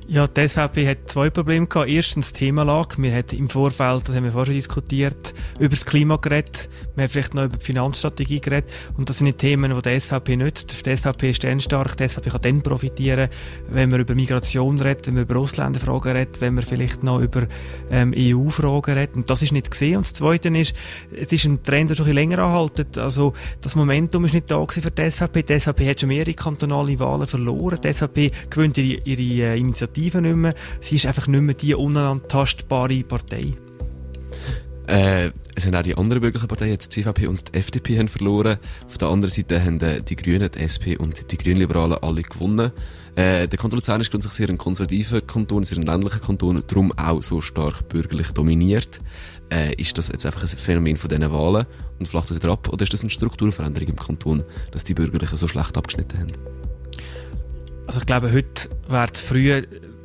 Ja, 0.09 0.27
die 0.27 0.49
SVP 0.49 0.85
hat 0.85 1.09
zwei 1.09 1.29
Probleme 1.29 1.65
gehabt. 1.65 1.89
Erstens 1.89 2.33
Themenlage. 2.33 3.01
Wir 3.01 3.15
haben 3.15 3.37
im 3.37 3.49
Vorfeld, 3.49 4.09
das 4.09 4.15
haben 4.15 4.25
wir 4.25 4.33
vorher 4.33 4.47
schon 4.47 4.55
diskutiert, 4.55 5.33
über 5.59 5.69
das 5.69 5.85
Klima 5.85 6.17
geredet. 6.17 6.67
Wir 6.95 7.03
haben 7.03 7.09
vielleicht 7.09 7.33
noch 7.33 7.45
über 7.45 7.55
die 7.55 7.63
Finanzstrategie 7.63 8.41
geredet. 8.41 8.69
Und 8.97 9.07
das 9.07 9.19
sind 9.19 9.27
die 9.27 9.33
Themen, 9.33 9.73
die 9.73 9.81
die 9.81 9.99
SVP 9.99 10.35
nützt. 10.35 10.85
Die 10.85 10.97
SVP 10.97 11.29
ist 11.29 11.45
dann 11.45 11.61
stark. 11.61 11.95
Die 11.95 12.09
SVP 12.09 12.31
kann 12.31 12.41
dann 12.41 12.61
profitieren, 12.61 13.29
wenn 13.69 13.89
man 13.89 14.01
über 14.01 14.13
Migration 14.13 14.77
redet, 14.81 15.07
wenn 15.07 15.13
man 15.13 15.23
über 15.23 15.37
Ausländerfragen 15.37 16.11
redet, 16.11 16.41
wenn 16.41 16.55
man 16.55 16.65
vielleicht 16.65 17.01
noch 17.01 17.21
über 17.21 17.47
ähm, 17.89 18.13
EU-Fragen 18.13 18.93
redet. 18.93 19.15
Und 19.15 19.29
das 19.29 19.41
ist 19.41 19.53
nicht 19.53 19.71
gesehen. 19.71 19.97
Und 19.97 20.05
das 20.05 20.13
Zweite 20.13 20.49
ist, 20.49 20.75
es 21.15 21.31
ist 21.31 21.45
ein 21.45 21.63
Trend, 21.63 21.91
der 21.91 21.95
schon 21.95 22.07
ein 22.07 22.13
länger 22.13 22.39
anhaltet. 22.39 22.97
Also, 22.97 23.31
das 23.61 23.75
Momentum 23.75 24.25
ist 24.25 24.33
nicht 24.33 24.51
da 24.51 24.63
für 24.65 24.91
die 24.91 25.09
SVP. 25.09 25.43
Die 25.43 25.59
SVP 25.59 25.89
hat 25.89 26.01
schon 26.01 26.09
mehrere 26.09 26.33
kantonale 26.33 26.99
Wahlen 26.99 27.25
verloren. 27.25 27.79
Die 27.81 27.93
SVP 27.93 28.31
gewinnt 28.49 28.77
ihre, 28.77 29.01
ihre 29.05 29.53
äh, 29.53 29.57
Initiative 29.57 29.93
Alternative 30.03 30.21
nicht 30.21 30.35
mehr. 30.35 30.53
Sie 30.81 30.95
ist 30.95 31.05
einfach 31.05 31.27
nicht 31.27 31.41
mehr 31.41 31.55
die 31.55 31.75
unantastbare 31.75 33.03
Partei. 33.03 33.53
Äh, 34.85 35.31
es 35.55 35.65
haben 35.65 35.75
auch 35.75 35.81
die 35.81 35.95
anderen 35.95 36.21
bürgerlichen 36.21 36.47
Parteien, 36.47 36.71
jetzt 36.71 36.93
die 36.93 37.03
CVP 37.03 37.27
und 37.27 37.53
die 37.53 37.59
FDP, 37.59 37.99
haben 37.99 38.09
verloren. 38.09 38.57
Auf 38.85 38.97
der 38.97 39.07
anderen 39.07 39.31
Seite 39.31 39.63
haben 39.63 39.79
äh, 39.79 40.01
die 40.01 40.15
Grünen, 40.17 40.49
die 40.51 40.59
SP 40.59 40.97
und 40.97 41.31
die 41.31 41.37
Grünliberalen 41.37 41.99
alle 42.01 42.21
gewonnen. 42.21 42.71
Äh, 43.15 43.47
der 43.47 43.59
Kanton 43.59 43.77
Luzern 43.77 44.01
ist 44.01 44.11
grundsätzlich 44.11 44.37
sehr 44.37 44.49
ein 44.49 44.57
konservativer 44.57 45.21
Kanton, 45.21 45.63
sehr 45.63 45.77
ein 45.77 45.85
ländlicher 45.85 46.19
Kanton, 46.19 46.63
darum 46.67 46.91
auch 46.97 47.21
so 47.21 47.39
stark 47.39 47.87
bürgerlich 47.87 48.31
dominiert. 48.31 48.99
Äh, 49.49 49.73
ist 49.75 49.97
das 49.97 50.09
jetzt 50.09 50.25
einfach 50.25 50.41
ein 50.41 50.49
Phänomen 50.49 50.97
von 50.97 51.09
diesen 51.09 51.31
Wahlen 51.31 51.65
und 51.99 52.07
flacht 52.07 52.29
das 52.29 52.37
wieder 52.37 52.51
ab? 52.51 52.67
Oder 52.69 52.83
ist 52.83 52.91
das 52.91 53.01
eine 53.01 53.11
Strukturveränderung 53.11 53.89
im 53.89 53.95
Kanton, 53.95 54.43
dass 54.71 54.83
die 54.83 54.95
Bürgerlichen 54.95 55.37
so 55.37 55.47
schlecht 55.47 55.77
abgeschnitten 55.77 56.19
haben? 56.19 56.31
Also 57.85 57.99
ich 57.99 58.05
glaube, 58.05 58.31
heute 58.31 58.69
wäre 58.87 59.07
es 59.13 59.21
früh 59.21 59.63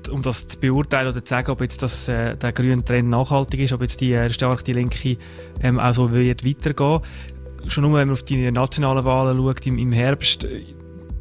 um 0.08 0.22
das 0.22 0.48
zu 0.48 0.58
beurteilen 0.58 1.08
oder 1.08 1.24
zu 1.24 1.30
sagen, 1.30 1.50
ob 1.50 1.60
jetzt 1.60 1.82
das, 1.82 2.08
äh, 2.08 2.36
der 2.36 2.52
grüne 2.52 2.84
Trend 2.84 3.08
nachhaltig 3.08 3.60
ist, 3.60 3.72
ob 3.72 3.82
jetzt 3.82 4.00
die 4.00 4.12
äh, 4.12 4.30
stark 4.30 4.64
die 4.64 4.72
Linke 4.72 5.16
ähm, 5.62 5.78
auch 5.78 5.94
so 5.94 6.12
wird 6.12 6.44
weitergehen. 6.44 7.00
Schon 7.66 7.82
nur, 7.82 7.98
wenn 7.98 8.08
man 8.08 8.14
auf 8.14 8.22
die 8.22 8.50
nationalen 8.50 9.04
Wahlen 9.04 9.36
schaut 9.36 9.66
im, 9.66 9.78
im 9.78 9.92
Herbst, 9.92 10.44
äh, 10.44 10.62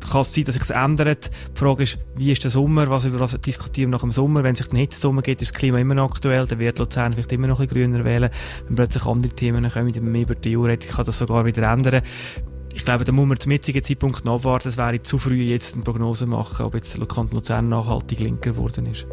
kann 0.09 0.21
es 0.21 0.33
sein, 0.33 0.45
dass 0.45 0.55
sich 0.55 0.63
es 0.63 0.69
ändert. 0.69 1.31
Die 1.55 1.59
Frage 1.59 1.83
ist, 1.83 1.99
wie 2.15 2.31
ist 2.31 2.43
der 2.43 2.51
Sommer? 2.51 2.89
Was 2.89 3.05
über 3.05 3.19
was 3.19 3.39
diskutieren 3.41 3.89
wir 3.89 3.97
nach 3.97 4.01
dem 4.01 4.11
Sommer? 4.11 4.43
Wenn 4.43 4.55
sich 4.55 4.71
nicht 4.71 4.93
der 4.93 4.99
Sommer 4.99 5.21
geht, 5.21 5.41
ist 5.41 5.51
das 5.51 5.59
Klima 5.59 5.79
immer 5.79 5.95
noch 5.95 6.11
aktuell. 6.11 6.47
Dann 6.47 6.59
wird 6.59 6.79
Luzern 6.79 7.13
vielleicht 7.13 7.31
immer 7.31 7.47
noch 7.47 7.59
ein 7.59 7.67
grüner 7.67 8.03
wählen. 8.03 8.29
Wenn 8.67 8.75
plötzlich 8.75 9.05
andere 9.05 9.33
Themen 9.33 9.69
kommen, 9.69 9.91
die 9.91 9.99
mehr 9.99 10.21
über 10.21 10.35
die 10.35 10.57
EU 10.57 10.61
reden, 10.61 10.87
kann 10.89 11.05
das 11.05 11.17
sogar 11.17 11.45
wieder 11.45 11.69
ändern 11.71 12.01
ich 12.77 12.85
glaube, 12.85 13.05
da 13.05 13.11
muss 13.11 13.27
man 13.27 13.39
zum 13.39 13.51
jetzigen 13.51 13.83
Zeitpunkt 13.83 14.23
noch 14.23 14.35
abwarten. 14.35 14.69
Es 14.69 14.77
wäre 14.77 15.01
zu 15.01 15.17
früh, 15.17 15.41
jetzt 15.41 15.73
eine 15.73 15.83
Prognose 15.83 16.27
machen, 16.27 16.63
ob 16.63 16.75
jetzt 16.75 16.95
Kanton 17.09 17.31
Luzern 17.31 17.69
nachhaltig 17.69 18.19
linker 18.19 18.51
geworden 18.51 18.85
ist. 18.85 19.07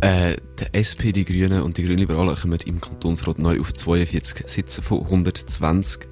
Äh, 0.00 0.36
die 0.58 0.72
SP, 0.72 1.12
die 1.12 1.26
Grünen 1.26 1.60
und 1.60 1.76
die 1.76 1.84
Grünliberalen 1.84 2.34
kommen 2.34 2.58
im 2.64 2.80
Kantonsrat 2.80 3.38
neu 3.38 3.60
auf 3.60 3.74
42 3.74 4.48
Sitze 4.48 4.80
von 4.80 5.02
120. 5.02 6.08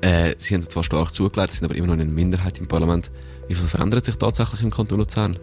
Äh, 0.00 0.34
sie 0.38 0.54
haben 0.54 0.62
zwar 0.62 0.84
stark 0.84 1.12
zugelassen, 1.12 1.58
sind 1.58 1.64
aber 1.66 1.76
immer 1.76 1.88
noch 1.88 1.94
eine 1.94 2.06
Minderheit 2.06 2.58
im 2.58 2.66
Parlament. 2.66 3.10
Wie 3.48 3.54
viel 3.54 3.68
verändert 3.68 4.06
sich 4.06 4.16
tatsächlich 4.16 4.62
im 4.62 4.70
Kanton 4.70 5.00
Luzern? 5.00 5.36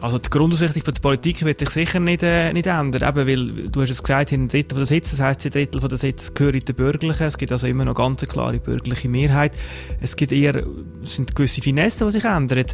Also 0.00 0.18
die 0.18 0.28
Grundausrichtung 0.28 0.82
von 0.82 0.94
der 0.94 1.00
Politik 1.00 1.42
wird 1.44 1.60
sich 1.60 1.70
sicher 1.70 2.00
nicht, 2.00 2.22
äh, 2.22 2.52
nicht 2.52 2.66
ändern, 2.66 3.08
eben 3.08 3.26
weil, 3.26 3.68
du 3.68 3.80
hast 3.80 3.90
es 3.90 4.02
gesagt, 4.02 4.30
ein 4.32 4.48
Drittel 4.48 4.76
der 4.76 4.86
Sitze, 4.86 5.16
das 5.16 5.24
heisst, 5.24 5.46
ein 5.46 5.52
Drittel 5.52 5.80
der 5.80 5.96
Sitze 5.98 6.32
gehören 6.32 6.60
den 6.60 6.74
Bürgerlichen, 6.74 7.26
es 7.26 7.38
gibt 7.38 7.50
also 7.50 7.66
immer 7.66 7.84
noch 7.84 7.94
ganz 7.94 8.26
klare 8.28 8.58
bürgerliche 8.58 9.08
Mehrheit. 9.08 9.52
Es 10.00 10.16
gibt 10.16 10.32
eher, 10.32 10.64
es 11.02 11.16
sind 11.16 11.34
gewisse 11.34 11.62
Finessen, 11.62 12.06
die 12.06 12.12
sich 12.12 12.24
ändern. 12.24 12.66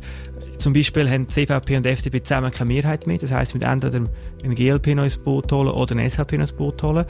Zum 0.58 0.72
Beispiel 0.72 1.08
haben 1.08 1.28
CVP 1.28 1.76
und 1.76 1.86
FDP 1.86 2.22
zusammen 2.22 2.52
keine 2.52 2.68
Mehrheit 2.68 3.06
mehr, 3.06 3.18
das 3.18 3.30
heisst, 3.30 3.54
wir 3.54 3.62
entweder 3.62 4.00
ein 4.44 4.54
GLP 4.54 4.94
noch 4.94 5.04
ins 5.04 5.16
Boot 5.16 5.50
holen 5.52 5.70
oder 5.70 5.96
ein 5.96 6.10
SVP 6.10 6.36
noch 6.36 6.42
ins 6.42 6.52
Boot 6.52 6.82
holen. 6.82 7.04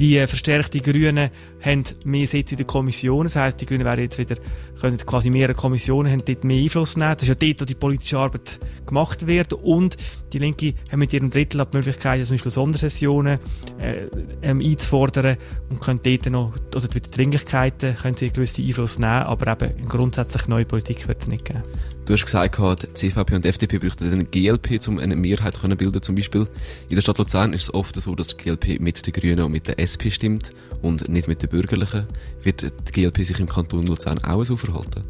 Die 0.00 0.26
verstärkten 0.26 0.80
Grünen 0.80 1.28
haben 1.60 1.84
mehr 2.06 2.26
Sitze 2.26 2.54
in 2.54 2.56
der 2.56 2.66
Kommission. 2.66 3.24
Das 3.24 3.36
heisst, 3.36 3.60
die 3.60 3.66
Grünen 3.66 3.84
werden 3.84 4.00
jetzt 4.00 4.16
wieder, 4.16 4.36
können 4.80 4.96
quasi 4.96 5.28
mehrere 5.28 5.52
Kommissionen, 5.52 6.10
haben 6.10 6.24
dort 6.24 6.42
mehr 6.42 6.56
Einfluss 6.56 6.96
nehmen. 6.96 7.12
Das 7.12 7.24
ist 7.24 7.28
ja 7.28 7.34
dort, 7.34 7.60
wo 7.60 7.64
die 7.66 7.74
politische 7.74 8.18
Arbeit 8.18 8.60
gemacht 8.86 9.26
wird. 9.26 9.52
Und 9.52 9.98
die 10.32 10.38
Linke 10.38 10.72
haben 10.90 11.00
mit 11.00 11.12
ihrem 11.12 11.28
Drittel 11.28 11.66
die 11.70 11.76
Möglichkeit, 11.76 12.26
zum 12.26 12.34
Beispiel 12.34 12.50
Sondersessionen 12.50 13.38
äh, 13.78 14.06
ähm, 14.40 14.60
einzufordern 14.60 15.36
und 15.68 15.82
können 15.82 16.00
dort 16.02 16.30
noch, 16.30 16.54
oder 16.74 16.88
mit 16.94 17.04
den 17.04 17.10
Dringlichkeiten 17.10 17.94
können 17.94 18.16
sie 18.16 18.24
einen 18.24 18.32
gewissen 18.32 18.64
Einfluss 18.64 18.98
nehmen, 18.98 19.12
aber 19.12 19.52
eben 19.52 19.86
grundsätzlich 19.86 20.48
neue 20.48 20.64
Politik 20.64 21.08
wird 21.08 21.20
es 21.20 21.28
nicht 21.28 21.44
geben. 21.44 21.62
Du 22.10 22.14
hast 22.14 22.24
gesagt, 22.24 22.58
die 22.58 22.92
CVP 22.92 23.36
und 23.36 23.44
die 23.44 23.50
FDP 23.50 23.78
bräuchten 23.78 24.12
eine 24.12 24.24
GLP, 24.24 24.84
um 24.88 24.98
eine 24.98 25.14
Mehrheit 25.14 25.54
zu 25.54 25.68
bilden 25.68 26.02
zum 26.02 26.16
Beispiel. 26.16 26.48
In 26.88 26.96
der 26.96 27.02
Stadt 27.02 27.18
Luzern 27.18 27.52
ist 27.52 27.62
es 27.62 27.72
oft 27.72 27.94
so, 27.94 28.16
dass 28.16 28.26
die 28.26 28.36
GLP 28.36 28.80
mit 28.80 29.06
den 29.06 29.12
Grünen 29.12 29.44
und 29.44 29.52
mit 29.52 29.68
der 29.68 29.78
SP 29.78 30.10
stimmt 30.10 30.52
und 30.82 31.08
nicht 31.08 31.28
mit 31.28 31.40
den 31.40 31.48
Bürgerlichen. 31.48 32.08
Wird 32.42 32.62
die 32.62 32.92
GLP 32.92 33.24
sich 33.24 33.38
im 33.38 33.48
Kanton 33.48 33.84
Luzern 33.84 34.18
auch 34.24 34.42
so 34.42 34.56
verhalten? 34.56 35.04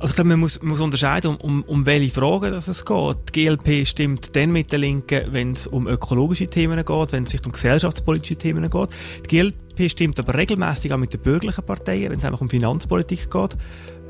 Also 0.00 0.12
ich 0.12 0.16
glaube, 0.16 0.28
man 0.28 0.40
muss, 0.40 0.60
man 0.60 0.68
muss 0.68 0.80
unterscheiden, 0.80 1.30
um, 1.30 1.36
um, 1.38 1.62
um 1.62 1.86
welche 1.86 2.10
Fragen 2.10 2.52
dass 2.52 2.68
es 2.68 2.84
geht. 2.84 3.16
Die 3.34 3.46
GLP 3.46 3.86
stimmt 3.86 4.36
dann 4.36 4.52
mit 4.52 4.70
den 4.70 4.82
Linken, 4.82 5.32
wenn 5.32 5.52
es 5.52 5.66
um 5.66 5.88
ökologische 5.88 6.46
Themen 6.46 6.84
geht, 6.84 7.12
wenn 7.12 7.24
es 7.24 7.30
sich 7.30 7.46
um 7.46 7.52
gesellschaftspolitische 7.52 8.36
Themen 8.36 8.68
geht. 8.68 8.90
Die 9.24 9.28
GLP 9.28 9.90
stimmt 9.90 10.18
aber 10.18 10.34
regelmäßig 10.34 10.92
auch 10.92 10.98
mit 10.98 11.14
den 11.14 11.22
bürgerlichen 11.22 11.64
Parteien, 11.64 12.10
wenn 12.10 12.18
es 12.18 12.24
einfach 12.26 12.42
um 12.42 12.50
Finanzpolitik 12.50 13.30
geht. 13.30 13.56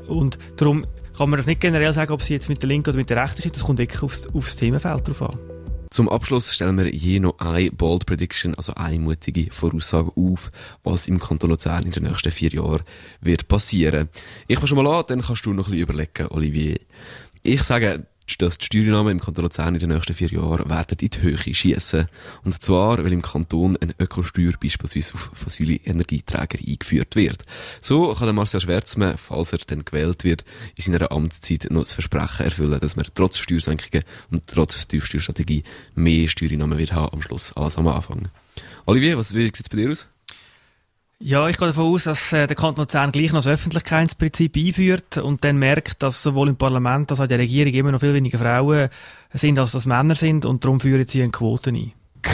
Und 0.05 0.37
darum 0.57 0.85
kann 1.19 1.29
man 1.29 1.37
das 1.37 1.47
nicht 1.47 1.59
generell 1.59 1.91
sagen, 1.91 2.13
ob 2.13 2.21
sie 2.21 2.31
jetzt 2.31 2.47
mit 2.47 2.61
der 2.61 2.69
Linken 2.69 2.91
oder 2.91 2.97
mit 2.97 3.09
der 3.09 3.21
Rechten 3.21 3.39
stimmt. 3.39 3.55
Das 3.57 3.65
kommt 3.65 3.77
wirklich 3.77 4.01
aufs, 4.01 4.25
aufs 4.33 4.55
Themenfeld 4.55 5.05
drauf 5.05 5.21
an. 5.23 5.37
Zum 5.89 6.07
Abschluss 6.07 6.55
stellen 6.55 6.77
wir 6.77 6.87
je 6.87 7.19
noch 7.19 7.37
eine 7.39 7.71
Bold 7.71 8.05
Prediction, 8.05 8.55
also 8.55 8.73
eine 8.75 8.99
mutige 8.99 9.51
Voraussage 9.51 10.13
auf, 10.15 10.49
was 10.83 11.09
im 11.09 11.19
Kanton 11.19 11.49
Luzern 11.49 11.83
in 11.83 11.91
den 11.91 12.03
nächsten 12.03 12.31
vier 12.31 12.51
Jahren 12.51 12.83
wird 13.19 13.49
passieren. 13.49 14.07
Ich 14.47 14.55
fange 14.59 14.67
schon 14.67 14.81
mal 14.81 14.97
an, 14.97 15.03
dann 15.07 15.21
kannst 15.21 15.45
du 15.45 15.51
noch 15.51 15.67
ein 15.67 15.71
bisschen 15.71 15.83
überlegen, 15.83 16.27
Olivier. 16.29 16.79
Ich 17.43 17.63
sage, 17.63 18.05
dass 18.37 18.57
die 18.57 18.65
Steuernahmen 18.65 19.11
im 19.11 19.19
Kanton 19.19 19.43
Luzern 19.43 19.73
in 19.75 19.79
den 19.79 19.89
nächsten 19.89 20.13
vier 20.13 20.29
Jahren 20.29 20.69
werden 20.69 20.97
in 20.99 21.09
die 21.09 21.21
Höhe 21.21 21.37
schießen. 21.37 22.07
Und 22.43 22.61
zwar, 22.61 23.03
weil 23.03 23.13
im 23.13 23.21
Kanton 23.21 23.77
eine 23.77 23.95
Ökosteuer 23.99 24.53
beispielsweise 24.61 25.13
auf 25.13 25.31
fossile 25.33 25.75
Energieträger 25.75 26.59
eingeführt 26.65 27.15
wird. 27.15 27.45
So 27.81 28.13
kann 28.13 28.27
der 28.27 28.33
Marcel 28.33 28.61
Schwärzmann, 28.61 29.17
falls 29.17 29.51
er 29.51 29.59
dann 29.59 29.85
gewählt 29.85 30.23
wird, 30.23 30.45
in 30.75 30.83
seiner 30.83 31.11
Amtszeit 31.11 31.67
noch 31.71 31.83
das 31.83 31.93
Versprechen 31.93 32.45
erfüllen, 32.45 32.79
dass 32.79 32.95
man 32.95 33.05
trotz 33.13 33.37
Steuersenkungen 33.37 34.03
und 34.31 34.47
trotz 34.47 34.87
Tiefsteuerstrategie 34.87 35.63
mehr 35.95 36.27
Steuernahmen 36.27 36.77
wird 36.77 36.93
haben 36.93 37.13
am 37.13 37.21
Schluss 37.21 37.53
als 37.53 37.77
am 37.77 37.87
Anfang. 37.87 38.29
Olivier, 38.85 39.17
was 39.17 39.33
wie 39.33 39.45
sieht 39.45 39.59
es 39.59 39.69
bei 39.69 39.77
dir 39.77 39.91
aus? 39.91 40.07
Ja, 41.21 41.49
ich 41.49 41.57
gehe 41.57 41.67
davon 41.67 41.93
aus, 41.93 42.05
dass 42.05 42.31
äh, 42.31 42.47
der 42.47 42.55
Kanton 42.55 42.83
Luzern 42.83 43.11
gleich 43.11 43.33
noch 43.33 43.39
das 43.39 43.47
Öffentlichkeitsprinzip 43.47 44.55
einführt 44.55 45.17
und 45.17 45.43
dann 45.43 45.57
merkt, 45.57 46.01
dass 46.01 46.23
sowohl 46.23 46.47
im 46.47 46.55
Parlament 46.55 47.11
als 47.11 47.19
auch 47.19 47.23
in 47.23 47.29
der 47.29 47.39
Regierung 47.39 47.73
immer 47.73 47.91
noch 47.91 47.99
viel 47.99 48.13
weniger 48.13 48.39
Frauen 48.39 48.87
sind, 49.33 49.59
als 49.59 49.73
das 49.73 49.85
Männer 49.85 50.15
sind 50.15 50.45
und 50.45 50.63
darum 50.63 50.79
führen 50.79 51.05
sie 51.05 51.21
eine 51.21 51.31
Quote 51.31 51.71
ein. 51.71 51.91